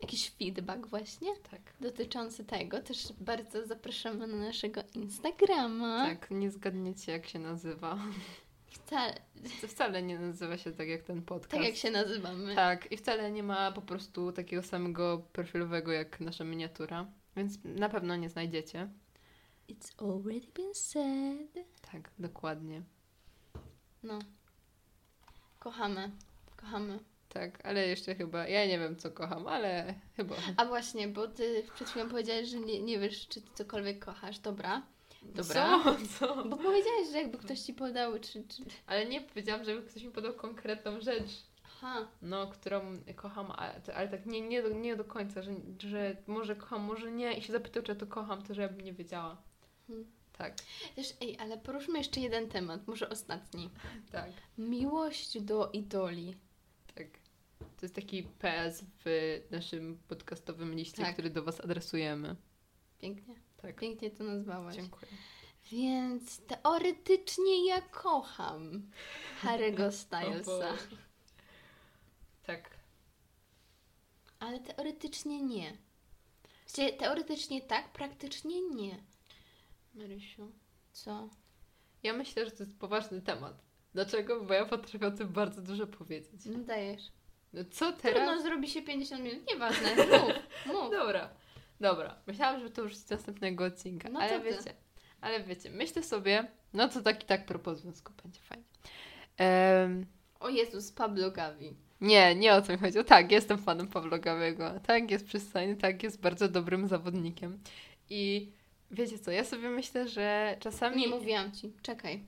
jakiś 0.02 0.30
feedback 0.30 0.88
właśnie 0.88 1.36
tak. 1.52 1.62
dotyczący 1.82 2.46
tego. 2.46 2.82
Też 2.82 3.14
bardzo 3.20 3.66
zapraszamy 3.68 4.28
na 4.28 4.38
naszego 4.38 4.82
Instagrama. 4.94 6.06
Tak, 6.06 6.32
nie 6.32 6.52
zgadniecie 6.52 7.12
jak 7.12 7.28
się 7.28 7.40
nazywa. 7.40 7.98
Wcale, 8.68 9.22
To 9.62 9.68
wcale 9.68 10.04
nie 10.04 10.20
nazywa 10.20 10.58
się 10.58 10.72
tak 10.72 10.88
jak 10.88 11.04
ten 11.04 11.22
podcast. 11.22 11.52
tak 11.52 11.64
jak 11.64 11.76
się 11.76 11.92
nazywamy. 11.92 12.56
Tak, 12.56 12.92
i 12.92 12.98
wcale 12.98 13.32
nie 13.32 13.44
ma 13.44 13.72
po 13.72 13.82
prostu 13.82 14.32
takiego 14.32 14.64
samego 14.64 15.24
profilowego 15.34 15.92
jak 15.92 16.20
nasza 16.20 16.44
miniatura, 16.44 17.06
więc 17.36 17.60
na 17.64 17.90
pewno 17.90 18.16
nie 18.16 18.30
znajdziecie. 18.30 18.90
It's 19.70 20.04
already 20.04 20.48
been 20.56 20.76
said. 20.76 21.66
Tak, 21.92 22.12
dokładnie. 22.20 22.82
No. 24.04 24.20
Kochamy. 25.60 26.12
Kochamy. 26.56 27.00
Tak, 27.30 27.66
ale 27.66 27.88
jeszcze 27.88 28.16
chyba, 28.16 28.48
ja 28.48 28.66
nie 28.66 28.80
wiem 28.80 28.96
co 28.96 29.12
kocham, 29.12 29.48
ale 29.48 29.96
chyba. 30.16 30.36
A 30.58 30.66
właśnie, 30.66 31.08
bo 31.08 31.28
ty 31.28 31.64
przed 31.76 31.90
chwilą 31.90 32.10
powiedziałeś, 32.10 32.50
że 32.50 32.60
nie, 32.60 32.82
nie 32.82 33.00
wiesz, 33.00 33.28
czy 33.28 33.42
ty 33.42 33.48
cokolwiek 33.54 34.06
kochasz. 34.06 34.40
Dobra. 34.40 34.82
Dobra. 35.22 35.84
Co? 35.84 35.98
Co? 36.20 36.46
Bo 36.46 36.58
powiedziałeś, 36.58 37.10
że 37.12 37.18
jakby 37.18 37.38
ktoś 37.38 37.60
ci 37.60 37.74
podał, 37.74 38.20
czy... 38.20 38.44
czy... 38.44 38.64
Ale 38.88 39.06
nie 39.06 39.22
powiedziałam, 39.22 39.66
żeby 39.66 39.82
ktoś 39.82 40.04
mi 40.04 40.12
podał 40.12 40.34
konkretną 40.34 41.02
rzecz, 41.02 41.44
Aha. 41.66 42.08
no, 42.22 42.48
którą 42.48 42.82
kocham, 43.16 43.52
ale, 43.52 43.82
ale 43.96 44.08
tak 44.08 44.26
nie, 44.26 44.42
nie, 44.42 44.64
do, 44.64 44.70
nie 44.70 44.96
do 44.96 45.04
końca, 45.04 45.42
że, 45.42 45.52
że 45.80 46.16
może 46.28 46.56
kocham, 46.56 46.82
może 46.82 47.12
nie 47.12 47.34
i 47.34 47.42
się 47.42 47.54
zapytał, 47.54 47.84
czy 47.84 47.92
ja 47.92 47.98
to 47.98 48.08
kocham, 48.08 48.44
to 48.44 48.54
że 48.54 48.62
ja 48.62 48.70
bym 48.70 48.82
nie 48.82 48.94
wiedziała. 48.94 49.38
Hmm. 49.88 50.06
Tak, 50.38 50.56
Też, 50.96 51.14
ej, 51.22 51.38
ale 51.40 51.58
poruszmy 51.58 51.98
jeszcze 51.98 52.20
jeden 52.20 52.50
temat, 52.50 52.88
może 52.88 53.10
ostatni. 53.10 53.70
tak, 54.12 54.32
Miłość 54.58 55.42
do 55.42 55.70
idoli. 55.74 56.36
To 57.80 57.86
jest 57.86 57.96
taki 57.96 58.24
PS 58.24 58.84
w 59.06 59.40
naszym 59.52 60.00
podcastowym 60.08 60.76
liście, 60.76 61.04
Tak. 61.04 61.14
który 61.14 61.30
do 61.30 61.44
Was 61.44 61.62
adresujemy. 61.62 62.36
Pięknie. 63.02 63.36
Tak, 63.62 63.80
Pięknie 63.80 64.12
to 64.12 64.24
nazwałaś. 64.24 64.76
dziękuję. 64.76 65.12
Więc 65.72 66.40
teoretycznie 66.46 67.68
ja 67.68 67.82
kocham 67.82 68.92
Harry'ego 69.44 69.92
Stylesa. 70.02 70.74
Tak, 72.44 72.70
Ale 74.40 74.60
teoretycznie 74.60 75.42
nie. 75.42 75.78
W 76.66 76.72
sensie, 76.72 76.94
teoretycznie 76.98 77.62
tak, 77.62 77.92
praktycznie 77.94 78.62
nie. 78.70 79.04
Marysiu. 79.96 80.52
Co? 80.92 81.30
Ja 82.04 82.14
myślę, 82.14 82.46
że 82.46 82.52
to 82.52 82.64
jest 82.64 82.80
poważny 82.80 83.22
temat. 83.22 83.64
Dlaczego? 83.94 84.44
Bo 84.44 84.54
ja 84.54 84.66
potrafię 84.66 85.08
o 85.08 85.12
tym 85.12 85.28
bardzo 85.30 85.62
dużo 85.62 85.88
powiedzieć. 85.88 86.42
No 86.46 86.60
dajesz. 86.60 87.12
No 87.54 87.62
co 87.72 87.92
Trudno, 87.92 88.12
teraz? 88.12 88.44
zrobi 88.44 88.70
się 88.70 88.82
50 88.82 89.24
minut, 89.24 89.48
nieważne, 89.54 89.96
mów, 89.96 90.34
mów. 90.66 90.92
Dobra, 90.92 91.30
dobra. 91.80 92.16
Myślałam, 92.28 92.60
że 92.62 92.70
to 92.70 92.82
już 92.82 92.96
z 92.96 93.10
następnego 93.10 93.64
odcinka, 93.66 94.10
No 94.10 94.20
ale 94.20 94.42
wiecie, 94.42 94.74
ale 95.22 95.44
wiecie, 95.44 95.70
myślę 95.70 96.04
sobie, 96.04 96.48
no 96.74 96.88
to 96.90 97.02
tak 97.02 97.24
i 97.24 97.26
tak 97.26 97.46
propos 97.46 97.78
związku 97.80 98.14
będzie 98.24 98.40
fajnie. 98.42 98.64
Em, 99.38 100.06
O 100.40 100.50
Jezus, 100.50 100.92
Pablo 100.92 101.32
Gavi. 101.32 101.76
nie, 102.02 102.36
nie 102.36 102.54
o 102.54 102.62
co 102.62 102.72
mi 102.72 102.78
chodziło. 102.80 103.04
Tak, 103.04 103.32
jestem 103.32 103.58
fanem 103.58 103.88
Pawła 103.88 104.20
Gawiego. 104.20 104.72
Tak, 104.88 105.12
jest 105.12 105.28
przystojny, 105.28 105.76
tak, 105.76 106.04
jest 106.04 106.22
bardzo 106.22 106.48
dobrym 106.48 106.88
zawodnikiem. 106.88 107.60
I 108.10 108.52
wiecie 108.92 109.20
co, 109.20 109.32
ja 109.32 109.44
sobie 109.44 109.70
myślę, 109.70 110.08
że 110.08 110.58
czasami... 110.60 110.98
Nie 111.02 111.08
mówiłam 111.08 111.52
ci, 111.52 111.74
czekaj. 111.82 112.24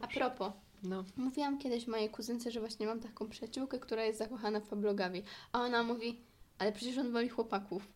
A 0.00 0.06
propos, 0.06 0.52
No. 0.84 1.04
mówiłam 1.16 1.58
kiedyś 1.58 1.86
mojej 1.86 2.10
kuzynce, 2.10 2.50
że 2.50 2.60
właśnie 2.60 2.86
mam 2.86 3.00
taką 3.00 3.28
przyjaciółkę, 3.28 3.78
która 3.78 4.04
jest 4.04 4.18
zakochana 4.18 4.60
w 4.60 4.68
Pablo 4.68 4.94
Gavi. 4.94 5.22
A 5.52 5.60
ona 5.60 5.82
mówi, 5.82 6.20
ale 6.58 6.72
przecież 6.72 6.98
on 6.98 7.12
woli 7.12 7.28
chłopaków. 7.28 7.88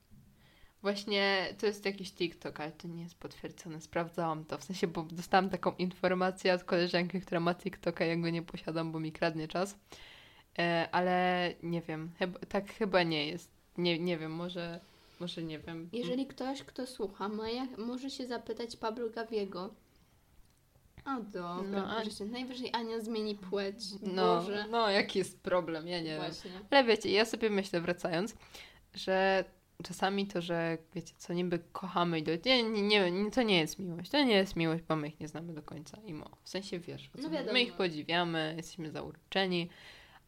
Właśnie 0.83 1.55
to 1.59 1.67
jest 1.67 1.85
jakiś 1.85 2.13
TikTok, 2.13 2.61
ale 2.61 2.73
to 2.73 2.89
nie 2.89 3.03
jest 3.03 3.15
potwierdzone. 3.15 3.81
Sprawdzałam 3.81 4.45
to. 4.45 4.59
W 4.59 4.65
sensie, 4.65 4.87
bo 4.87 5.03
dostałam 5.03 5.51
taką 5.51 5.73
informację 5.79 6.55
od 6.55 6.65
koleżanki, 6.65 7.21
która 7.21 7.41
ma 7.41 7.55
TikToka, 7.55 8.05
ja 8.05 8.17
go 8.17 8.31
nie 8.31 8.43
posiadam, 8.43 8.93
bo 8.93 9.01
mi 9.01 9.13
kradnie 9.13 9.49
czas. 9.49 9.79
E, 10.59 10.89
ale 10.93 11.55
nie 11.63 11.83
wiem, 11.83 12.11
chyba, 12.19 12.39
tak 12.39 12.73
chyba 12.73 13.03
nie 13.03 13.27
jest. 13.27 13.51
Nie, 13.79 13.99
nie 13.99 14.19
wiem, 14.19 14.33
może, 14.33 14.81
może 15.21 15.43
nie 15.43 15.59
wiem. 15.59 15.89
Jeżeli 15.93 16.27
ktoś, 16.27 16.63
kto 16.63 16.87
słucha, 16.87 17.29
ma 17.29 17.51
jak, 17.51 17.79
może 17.79 18.11
się 18.11 18.27
zapytać 18.27 18.77
Pablo 18.77 19.11
Gaviego. 19.11 19.75
O 21.07 21.23
dobra, 21.23 21.63
No, 21.63 22.01
proszę, 22.03 22.25
najwyżej 22.25 22.71
Ania 22.73 23.01
zmieni 23.01 23.35
płeć. 23.35 23.77
No, 24.03 24.37
Boże. 24.37 24.67
no, 24.71 24.91
jaki 24.91 25.19
jest 25.19 25.41
problem, 25.41 25.89
ja 25.89 25.99
nie 26.01 26.05
wiem. 26.11 26.21
Właśnie. 26.21 26.51
Ale 26.71 26.85
wiecie, 26.85 27.11
ja 27.11 27.25
sobie 27.25 27.51
myślę, 27.51 27.81
wracając, 27.81 28.35
że 28.95 29.45
czasami 29.85 30.27
to, 30.27 30.41
że 30.43 30.79
wiecie, 30.95 31.15
co 31.19 31.33
niby 31.33 31.59
kochamy 31.73 32.19
i 32.19 32.23
do... 32.23 32.33
nie, 32.47 32.63
nie, 32.63 33.11
nie, 33.11 33.31
to 33.31 33.43
nie 33.43 33.59
jest 33.59 33.79
miłość. 33.79 34.11
To 34.11 34.25
nie 34.25 34.35
jest 34.35 34.57
miłość, 34.57 34.83
bo 34.89 34.97
my 34.97 35.09
ich 35.09 35.21
nie 35.21 35.29
znamy 35.29 35.53
do 35.55 35.63
końca. 35.63 35.99
Imo. 36.07 36.27
W 36.43 36.49
sensie 36.49 36.79
wiesz, 36.79 37.11
No 37.23 37.29
my 37.53 37.63
ich 37.63 37.73
podziwiamy, 37.73 38.55
jesteśmy 38.57 38.91
zauroczeni, 38.91 39.69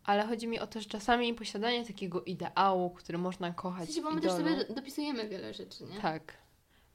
ale 0.04 0.26
chodzi 0.26 0.48
mi 0.48 0.58
o 0.60 0.66
to, 0.66 0.80
że 0.80 0.86
czasami 0.88 1.34
posiadanie 1.34 1.86
takiego 1.86 2.22
ideału, 2.24 2.90
który 2.90 3.18
można 3.18 3.50
W 3.50 3.54
kochać. 3.54 3.86
sensie, 3.86 4.02
bo 4.02 4.10
my 4.10 4.18
idolu, 4.20 4.38
też 4.44 4.46
sobie 4.46 4.64
do- 4.64 4.74
dopisujemy 4.74 5.28
wiele 5.28 5.54
rzeczy, 5.54 5.84
nie? 5.84 6.00
Tak. 6.00 6.34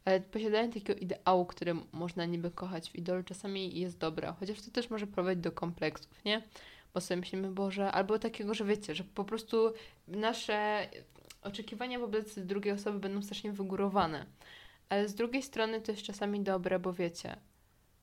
Ale 0.05 0.19
posiadanie 0.19 0.73
takiego 0.73 0.99
ideału, 0.99 1.45
który 1.45 1.75
można 1.91 2.25
niby 2.25 2.51
kochać 2.51 2.89
w 2.89 2.95
idolu, 2.95 3.23
czasami 3.23 3.79
jest 3.79 3.97
dobre, 3.97 4.33
chociaż 4.39 4.61
to 4.61 4.71
też 4.71 4.89
może 4.89 5.07
prowadzić 5.07 5.43
do 5.43 5.51
kompleksów, 5.51 6.25
nie? 6.25 6.41
Bo 6.93 7.01
sobie 7.01 7.19
myślimy, 7.19 7.51
Boże, 7.51 7.91
albo 7.91 8.19
takiego, 8.19 8.53
że 8.53 8.65
wiecie, 8.65 8.95
że 8.95 9.03
po 9.03 9.23
prostu 9.23 9.73
nasze 10.07 10.89
oczekiwania 11.41 11.99
wobec 11.99 12.39
drugiej 12.39 12.73
osoby 12.73 12.99
będą 12.99 13.21
strasznie 13.21 13.51
wygórowane. 13.51 14.25
Ale 14.89 15.07
z 15.07 15.15
drugiej 15.15 15.43
strony 15.43 15.81
to 15.81 15.91
jest 15.91 16.03
czasami 16.03 16.41
dobre, 16.41 16.79
bo 16.79 16.93
wiecie, 16.93 17.37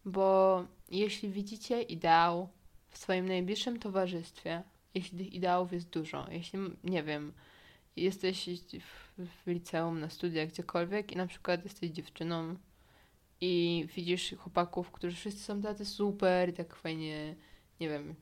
bo 0.05 0.65
jeśli 0.91 1.29
widzicie 1.29 1.83
ideał 1.83 2.49
w 2.91 2.99
swoim 2.99 3.29
najbliższym 3.29 3.79
towarzystwie, 3.79 4.63
jeśli 4.95 5.19
tych 5.19 5.33
ideałów 5.33 5.73
jest 5.73 5.91
dużo, 5.91 6.27
jeśli, 6.31 6.59
nie 6.85 7.03
wiem, 7.03 7.33
jesteś 7.97 8.49
w, 9.27 9.47
liceum, 9.47 10.01
na 10.01 10.11
studiach, 10.11 10.49
gdziekolwiek 10.49 11.13
i 11.13 11.17
na 11.17 11.27
przykład 11.27 11.65
jesteś 11.65 11.91
dziewczyną 11.91 12.57
i 13.41 13.87
widzisz 13.97 14.35
chłopaków, 14.39 14.91
którzy 14.91 15.17
wszyscy 15.17 15.41
są 15.43 15.63
tacy 15.63 15.85
super 15.85 16.49
i 16.49 16.53
tak 16.53 16.77
fajnie, 16.77 17.35
nie 17.81 17.89
wiem, 17.89 18.15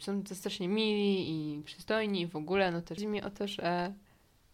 są 0.00 0.22
to 0.22 0.34
strasznie 0.34 0.68
mili 0.68 1.30
i 1.30 1.62
przystojni 1.62 2.20
i 2.20 2.26
w 2.26 2.36
ogóle, 2.36 2.72
no 2.72 2.82
też 2.82 2.98
chodzi 2.98 3.06
mi 3.06 3.22
o 3.22 3.30
to, 3.30 3.48
że, 3.48 3.94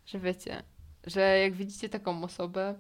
że 0.07 0.19
wiecie, 0.19 0.63
że 1.07 1.39
jak 1.39 1.55
widzicie 1.55 1.89
taką 1.89 2.25
osobę, 2.25 2.75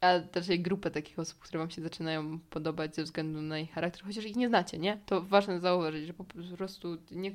a 0.00 0.18
raczej 0.34 0.60
grupę 0.60 0.90
takich 0.90 1.18
osób, 1.18 1.38
które 1.38 1.58
wam 1.58 1.70
się 1.70 1.82
zaczynają 1.82 2.38
podobać 2.38 2.94
ze 2.96 3.04
względu 3.04 3.42
na 3.42 3.58
ich 3.58 3.72
charakter, 3.72 4.04
chociaż 4.04 4.24
ich 4.24 4.36
nie 4.36 4.48
znacie, 4.48 4.78
nie? 4.78 5.00
To 5.06 5.22
ważne 5.22 5.60
zauważyć, 5.60 6.06
że 6.06 6.14
po 6.14 6.24
prostu 6.56 6.96
nie 7.10 7.32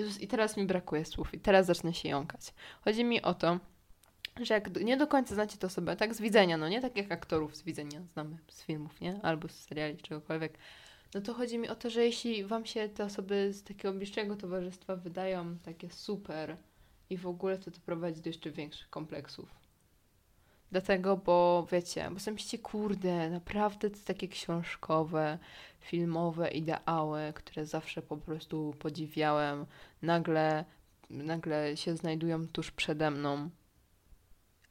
Jezus, 0.00 0.20
i 0.20 0.28
teraz 0.28 0.56
mi 0.56 0.66
brakuje 0.66 1.04
słów, 1.04 1.34
i 1.34 1.38
teraz 1.38 1.66
zacznę 1.66 1.94
się 1.94 2.08
jąkać. 2.08 2.54
Chodzi 2.84 3.04
mi 3.04 3.22
o 3.22 3.34
to, 3.34 3.58
że 4.42 4.54
jak 4.54 4.80
nie 4.80 4.96
do 4.96 5.06
końca 5.06 5.34
znacie 5.34 5.58
tę 5.58 5.66
osobę, 5.66 5.96
tak 5.96 6.14
z 6.14 6.20
widzenia, 6.20 6.56
no 6.56 6.68
nie 6.68 6.80
tak 6.80 6.96
jak 6.96 7.12
aktorów 7.12 7.56
z 7.56 7.62
widzenia 7.62 8.00
znamy 8.12 8.38
z 8.48 8.62
filmów, 8.62 9.00
nie? 9.00 9.20
Albo 9.22 9.48
z 9.48 9.52
seriali, 9.52 9.96
czegokolwiek. 9.96 10.58
No 11.14 11.20
to 11.20 11.34
chodzi 11.34 11.58
mi 11.58 11.68
o 11.68 11.74
to, 11.74 11.90
że 11.90 12.04
jeśli 12.04 12.44
wam 12.44 12.66
się 12.66 12.88
te 12.88 13.04
osoby 13.04 13.52
z 13.52 13.62
takiego 13.62 13.94
bliższego 13.94 14.36
towarzystwa 14.36 14.96
wydają 14.96 15.58
takie 15.58 15.90
super 15.90 16.56
i 17.10 17.16
w 17.16 17.26
ogóle 17.26 17.58
to 17.58 17.70
to 17.70 17.80
prowadzi 17.80 18.20
do 18.20 18.28
jeszcze 18.28 18.50
większych 18.50 18.90
kompleksów. 18.90 19.59
Dlatego, 20.70 21.16
bo 21.16 21.66
wiecie, 21.72 22.10
bo 22.10 22.18
sobie 22.18 22.32
myślicie, 22.32 22.58
kurde, 22.58 23.30
naprawdę 23.30 23.90
to 23.90 23.98
takie 24.04 24.28
książkowe, 24.28 25.38
filmowe 25.80 26.50
ideały, 26.50 27.32
które 27.34 27.66
zawsze 27.66 28.02
po 28.02 28.16
prostu 28.16 28.74
podziwiałem, 28.78 29.66
nagle, 30.02 30.64
nagle 31.10 31.76
się 31.76 31.96
znajdują 31.96 32.48
tuż 32.48 32.70
przede 32.70 33.10
mną. 33.10 33.50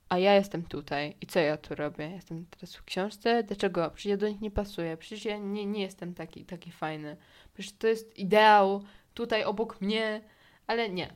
A 0.09 0.17
ja 0.17 0.35
jestem 0.35 0.63
tutaj. 0.63 1.15
I 1.21 1.27
co 1.27 1.39
ja 1.39 1.57
tu 1.57 1.75
robię? 1.75 2.09
Jestem 2.09 2.45
teraz 2.45 2.75
w 2.75 2.83
książce? 2.83 3.43
Dlaczego? 3.43 3.91
Przecież 3.91 4.09
ja 4.09 4.17
do 4.17 4.29
nich 4.29 4.41
nie 4.41 4.51
pasuję. 4.51 4.97
Przecież 4.97 5.25
ja 5.25 5.37
nie, 5.37 5.65
nie 5.65 5.81
jestem 5.81 6.13
taki, 6.13 6.45
taki 6.45 6.71
fajny. 6.71 7.17
Przecież 7.53 7.73
to 7.73 7.87
jest 7.87 8.17
ideał 8.17 8.83
tutaj 9.13 9.43
obok 9.43 9.81
mnie. 9.81 10.21
Ale 10.67 10.89
nie. 10.89 11.13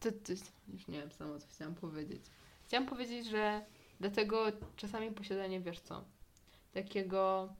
To, 0.00 0.12
to, 0.12 0.32
już 0.72 0.88
nie 0.88 1.00
wiem 1.00 1.12
sama, 1.12 1.38
co 1.38 1.46
chciałam 1.48 1.74
powiedzieć. 1.74 2.22
Chciałam 2.66 2.86
powiedzieć, 2.86 3.26
że 3.26 3.64
dlatego 4.00 4.46
czasami 4.76 5.10
posiadanie, 5.10 5.60
wiesz 5.60 5.80
co, 5.80 6.04
takiego 6.72 7.54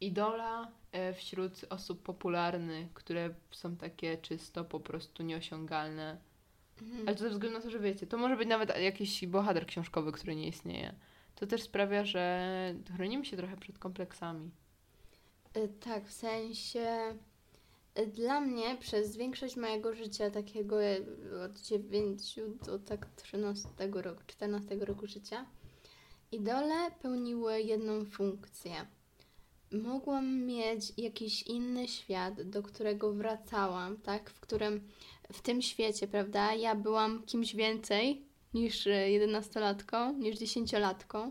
idola 0.00 0.72
e, 0.92 1.14
wśród 1.14 1.64
osób 1.70 2.02
popularnych, 2.02 2.92
które 2.92 3.34
są 3.50 3.76
takie 3.76 4.18
czysto 4.18 4.64
po 4.64 4.80
prostu 4.80 5.22
nieosiągalne. 5.22 6.18
Mhm. 6.82 7.08
Ale 7.08 7.16
to 7.16 7.22
ze 7.22 7.30
względu 7.30 7.58
na 7.58 7.64
to, 7.64 7.70
że 7.70 7.78
wiecie, 7.78 8.06
to 8.06 8.18
może 8.18 8.36
być 8.36 8.48
nawet 8.48 8.78
jakiś 8.78 9.26
bohater 9.26 9.66
książkowy, 9.66 10.12
który 10.12 10.36
nie 10.36 10.48
istnieje. 10.48 10.94
To 11.34 11.46
też 11.46 11.62
sprawia, 11.62 12.04
że 12.04 12.74
chronimy 12.94 13.24
się 13.24 13.36
trochę 13.36 13.56
przed 13.56 13.78
kompleksami. 13.78 14.50
Y, 15.56 15.68
Tak, 15.68 16.06
w 16.06 16.12
sensie 16.12 17.16
dla 18.04 18.40
mnie 18.40 18.76
przez 18.80 19.16
większość 19.16 19.56
mojego 19.56 19.94
życia, 19.94 20.30
takiego 20.30 20.82
y, 20.84 21.04
od 21.44 21.60
9 21.60 22.36
do 22.66 22.78
tak 22.78 23.06
13 23.16 23.68
roku, 23.92 24.22
14 24.26 24.76
roku 24.76 25.06
życia, 25.06 25.46
idole 26.32 26.90
pełniły 27.02 27.62
jedną 27.62 28.04
funkcję. 28.04 28.72
Mogłam 29.72 30.44
mieć 30.44 30.92
jakiś 30.96 31.42
inny 31.42 31.88
świat, 31.88 32.42
do 32.42 32.62
którego 32.62 33.12
wracałam, 33.12 33.96
tak, 33.96 34.30
w 34.30 34.40
którym 34.40 34.88
w 35.32 35.42
tym 35.42 35.62
świecie, 35.62 36.08
prawda, 36.08 36.54
ja 36.54 36.74
byłam 36.74 37.22
kimś 37.22 37.54
więcej 37.54 38.22
niż 38.54 38.86
y, 38.86 38.90
11-latką, 38.90 40.18
niż 40.18 40.36
10-latką 40.36 41.30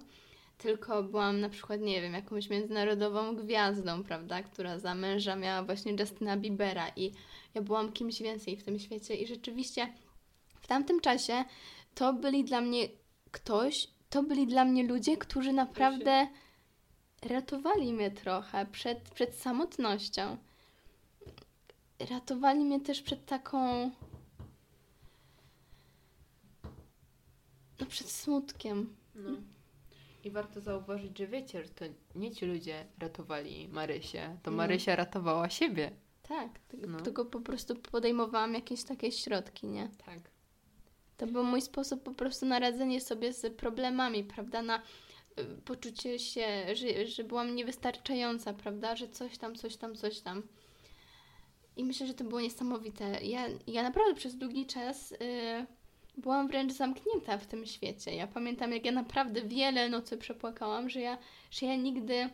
tylko 0.58 1.04
byłam 1.04 1.39
na 1.39 1.50
przykład, 1.50 1.82
nie 1.82 2.02
wiem, 2.02 2.13
jakąś 2.13 2.50
międzynarodową 2.50 3.36
gwiazdą, 3.36 4.04
prawda, 4.04 4.44
która 4.44 4.80
za 4.80 4.96
męża 4.96 5.36
miała 5.36 5.63
właśnie 5.63 5.96
Justina 6.00 6.38
Biebera 6.38 6.89
i 6.96 7.12
ja 7.54 7.62
byłam 7.62 7.91
kimś 7.91 8.22
więcej 8.22 8.58
w 8.58 8.63
tym 8.63 8.80
świecie 8.80 9.15
i 9.15 9.28
rzeczywiście 9.28 9.94
w 10.62 10.68
tamtym 10.68 11.00
czasie 11.00 11.46
to 11.96 12.13
byli 12.13 12.44
dla 12.44 12.62
mnie 12.62 12.88
ktoś, 13.32 13.88
to 14.10 14.24
byli 14.24 14.48
dla 14.48 14.65
mnie 14.65 14.84
ludzie, 14.84 15.18
którzy 15.18 15.54
naprawdę 15.54 16.28
ratowali 17.22 17.94
mnie 17.94 18.12
trochę 18.12 18.65
przed, 18.65 19.10
przed 19.10 19.36
samotnością. 19.36 20.38
Ratowali 22.10 22.60
mnie 22.60 22.82
też 22.82 23.02
przed 23.02 23.26
taką. 23.26 23.91
No, 27.80 27.86
przed 27.86 28.10
smutkiem. 28.10 28.95
No. 29.16 29.32
I 30.26 30.32
warto 30.32 30.61
zauważyć, 30.61 31.17
że 31.17 31.28
wiecie, 31.28 31.63
że 31.63 31.69
to 31.69 31.86
nie 32.15 32.32
ci 32.32 32.45
ludzie 32.45 32.86
ratowali 32.99 33.67
Marysię, 33.67 34.38
to 34.43 34.51
No. 34.51 34.57
Marysia 34.57 34.95
ratowała 34.95 35.49
siebie. 35.49 35.91
Tak, 36.28 36.59
tylko, 36.59 36.88
No. 36.88 36.99
tylko 37.01 37.26
po 37.26 37.39
prostu 37.41 37.76
podejmowałam 37.76 38.53
jakieś 38.53 38.84
takie 38.84 39.11
środki, 39.11 39.67
nie? 39.67 39.89
Tak. 40.05 40.19
To 41.17 41.28
był 41.28 41.43
mój 41.43 41.61
sposób 41.61 42.03
po 42.03 42.13
prostu 42.13 42.45
na 42.45 42.59
radzenie 42.59 43.01
sobie 43.01 43.34
z 43.34 43.53
problemami, 43.57 44.23
prawda? 44.23 44.61
Na 44.61 44.78
y, 45.39 45.45
poczucie 45.65 46.19
się, 46.19 46.47
że, 46.76 47.07
że 47.07 47.23
byłam 47.23 47.55
niewystarczająca, 47.55 48.53
prawda? 48.53 48.95
Że 48.95 49.07
coś 49.07 49.38
tam, 49.38 49.55
coś 49.55 49.78
tam, 49.78 49.95
coś 49.95 50.19
tam. 50.21 50.43
I 51.78 51.84
myślę, 51.86 52.07
że 52.07 52.13
to 52.13 52.23
było 52.23 52.41
niesamowite. 52.41 53.03
Ja, 53.23 53.47
ja 53.67 53.84
naprawdę 53.84 54.15
przez 54.15 54.36
długi 54.38 54.65
czas 54.65 55.11
y, 55.11 55.15
byłam 56.18 56.47
wręcz 56.47 56.74
zamknięta 56.74 57.38
w 57.38 57.47
tym 57.47 57.66
świecie. 57.66 58.16
Ja 58.16 58.28
pamiętam, 58.28 58.72
jak 58.72 58.86
ja 58.86 58.91
naprawdę 58.91 59.41
wiele 59.41 59.89
nocy 59.89 60.18
przepłakałam, 60.18 60.89
że 60.89 60.99
ja, 61.01 61.18
że 61.51 61.66
ja 61.66 61.76
nigdy, 61.76 62.30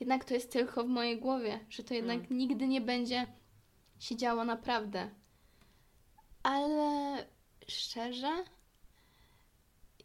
jednak 0.00 0.24
to 0.24 0.34
jest 0.34 0.52
tylko 0.52 0.84
w 0.84 0.88
mojej 0.88 1.20
głowie, 1.20 1.60
że 1.70 1.82
to 1.82 1.94
jednak 1.94 2.18
Mm. 2.18 2.38
nigdy 2.38 2.68
nie 2.68 2.80
będzie 2.80 3.26
się 3.98 4.16
działo 4.16 4.44
naprawdę. 4.44 5.10
Ale 6.42 7.26
szczerze, 7.68 8.44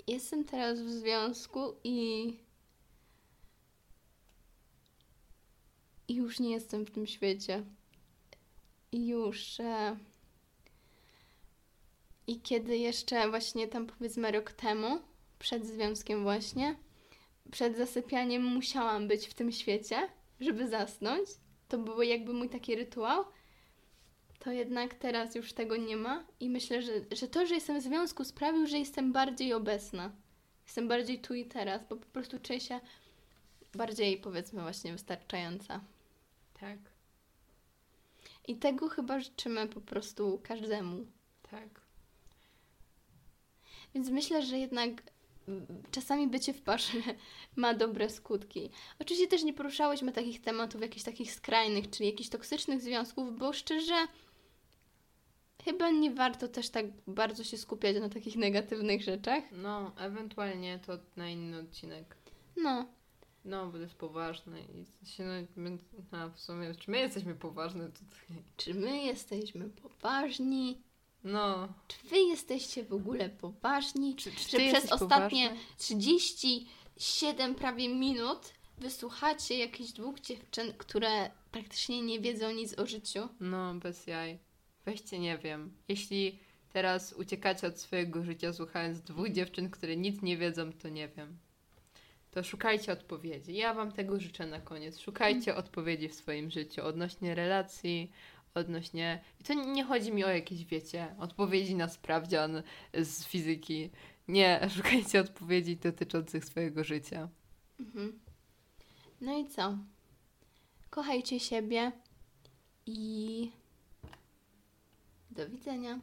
jestem 0.08 0.44
teraz 0.44 0.82
w 0.82 0.90
związku 0.90 1.60
i. 1.84 2.28
I 6.08 6.16
już 6.16 6.40
nie 6.40 6.50
jestem 6.52 6.86
w 6.86 6.92
tym 6.92 7.08
świecie. 7.08 7.64
I 8.92 9.08
już. 9.08 9.60
E... 9.60 9.98
I 12.28 12.42
kiedy 12.42 12.78
jeszcze 12.78 13.30
właśnie 13.30 13.68
tam 13.68 13.88
powiedzmy 13.88 14.32
rok 14.32 14.52
temu, 14.52 15.00
przed 15.40 15.66
związkiem 15.66 16.24
właśnie, 16.24 16.76
przed 17.52 17.78
zasypianiem 17.78 18.44
musiałam 18.44 19.08
być 19.08 19.28
w 19.28 19.34
tym 19.34 19.52
świecie, 19.52 20.10
żeby 20.40 20.68
zasnąć. 20.68 21.30
To 21.68 21.78
był 21.78 22.02
jakby 22.02 22.34
mój 22.34 22.50
taki 22.50 22.76
rytuał. 22.76 23.26
To 24.40 24.52
jednak 24.52 24.94
teraz 24.94 25.36
już 25.36 25.54
tego 25.54 25.78
nie 25.78 25.98
ma 25.98 26.26
i 26.40 26.50
myślę, 26.50 26.82
że, 26.82 26.92
że 27.12 27.28
to, 27.28 27.46
że 27.46 27.56
jestem 27.56 27.80
w 27.80 27.84
związku 27.84 28.24
sprawił, 28.24 28.68
że 28.68 28.80
jestem 28.80 29.14
bardziej 29.14 29.54
obecna. 29.54 30.12
Jestem 30.66 30.88
bardziej 30.88 31.20
tu 31.22 31.34
i 31.34 31.46
teraz, 31.46 31.82
bo 31.90 31.96
po 31.96 32.06
prostu 32.06 32.40
czuję 32.40 32.60
się 32.60 32.80
bardziej 33.74 34.18
powiedzmy 34.18 34.62
właśnie 34.62 34.92
wystarczająca. 34.92 35.82
Tak, 36.60 36.78
I 38.48 38.56
tego 38.56 38.90
chyba 38.90 39.20
życzymy 39.20 39.68
po 39.68 39.82
prostu 39.82 40.40
każdemu. 40.44 41.06
tak. 41.52 41.85
Więc 43.96 44.10
myślę, 44.10 44.42
że 44.42 44.60
jednak 44.60 45.04
mm, 45.48 45.66
czasami 45.92 46.28
bycie 46.28 46.54
w 46.54 46.62
parze 46.62 46.98
ma 47.56 47.74
dobre 47.74 48.10
skutki. 48.10 48.70
Oczywiście 49.00 49.28
też 49.28 49.44
nie 49.44 49.54
poruszałyśmy 49.54 50.12
takich 50.12 50.42
tematów 50.42 50.82
jakichś 50.82 51.04
takich 51.04 51.32
skrajnych, 51.34 51.90
czyli 51.90 52.10
jakichś 52.10 52.30
toksycznych 52.30 52.82
związków, 52.82 53.38
bo 53.38 53.54
szczerze 53.54 54.08
chyba 55.66 55.90
nie 55.90 56.12
warto 56.12 56.48
też 56.48 56.70
tak 56.70 56.86
bardzo 57.08 57.44
się 57.44 57.58
skupiać 57.58 57.98
na 58.00 58.10
takich 58.10 58.36
negatywnych 58.36 59.04
rzeczach. 59.04 59.44
No, 59.52 59.92
ewentualnie 59.98 60.80
to 60.80 60.98
na 61.16 61.30
inny 61.30 61.60
odcinek. 61.60 62.16
No, 62.58 62.86
No, 63.46 63.66
bo 63.66 63.72
to 63.72 63.78
jest 63.78 63.96
poważne 63.96 64.60
i 64.62 65.06
się, 65.08 65.24
no, 65.56 65.72
a 66.12 66.30
w 66.30 66.40
sumie, 66.40 66.76
czy 66.76 66.92
my 66.92 67.00
jesteśmy 67.00 67.36
poważne 67.36 67.90
tutaj? 67.90 68.44
czy 68.58 68.74
my 68.74 69.04
jesteśmy 69.04 69.70
poważni? 69.70 70.82
No, 71.26 71.68
Czy 71.88 71.98
wy 72.08 72.18
jesteście 72.20 72.84
w 72.84 72.94
ogóle 72.94 73.30
poważni? 73.30 74.16
czy, 74.16 74.32
czy 74.32 74.50
że 74.50 74.58
przez 74.58 74.92
ostatnie 74.92 75.50
poważny? 75.50 75.66
37 75.78 77.56
prawie 77.56 77.90
minut 77.90 78.54
wysłuchacie 78.78 79.58
jakichś 79.58 79.92
dwóch 79.92 80.20
dziewczyn, 80.20 80.74
które 80.78 81.30
praktycznie 81.52 82.02
nie 82.02 82.20
wiedzą 82.20 82.52
nic 82.52 82.80
o 82.80 82.86
życiu. 82.86 83.30
No, 83.40 83.76
bez 83.76 84.08
jaj. 84.08 84.40
Weźcie, 84.86 85.20
nie 85.20 85.38
wiem. 85.38 85.74
Jeśli 85.88 86.40
teraz 86.74 87.14
uciekacie 87.14 87.68
od 87.68 87.80
swojego 87.80 88.24
życia 88.24 88.54
słuchając 88.54 89.02
dwóch 89.02 89.30
dziewczyn, 89.30 89.70
które 89.70 89.98
nic 89.98 90.22
nie 90.22 90.38
wiedzą, 90.38 90.74
to 90.74 90.90
nie 90.90 91.08
wiem. 91.08 91.38
To 92.32 92.44
szukajcie 92.44 92.92
odpowiedzi. 92.92 93.56
Ja 93.56 93.74
wam 93.74 93.92
tego 93.92 94.20
życzę 94.20 94.46
na 94.48 94.60
koniec. 94.60 95.00
Szukajcie 95.00 95.56
odpowiedzi 95.56 96.10
w 96.10 96.16
swoim 96.16 96.52
życiu 96.52 96.86
odnośnie 96.86 97.36
relacji, 97.36 98.12
odnośnie... 98.56 99.22
I 99.40 99.44
to 99.44 99.54
nie 99.54 99.84
chodzi 99.84 100.14
mi 100.14 100.24
o 100.24 100.30
jakieś, 100.30 100.66
wiecie, 100.66 101.16
odpowiedzi 101.20 101.76
na 101.76 101.88
sprawdzian 101.88 102.64
z 102.94 103.26
fizyki. 103.26 103.90
Nie, 104.28 104.60
szukajcie 104.76 105.20
odpowiedzi 105.20 105.78
dotyczących 105.78 106.46
swojego 106.46 106.84
życia. 106.84 107.30
Mhm. 107.80 108.20
No 109.22 109.38
i 109.38 109.48
co? 109.48 109.78
Kochajcie 110.90 111.40
siebie 111.40 111.92
i 112.86 113.52
do 115.32 115.50
widzenia. 115.50 116.00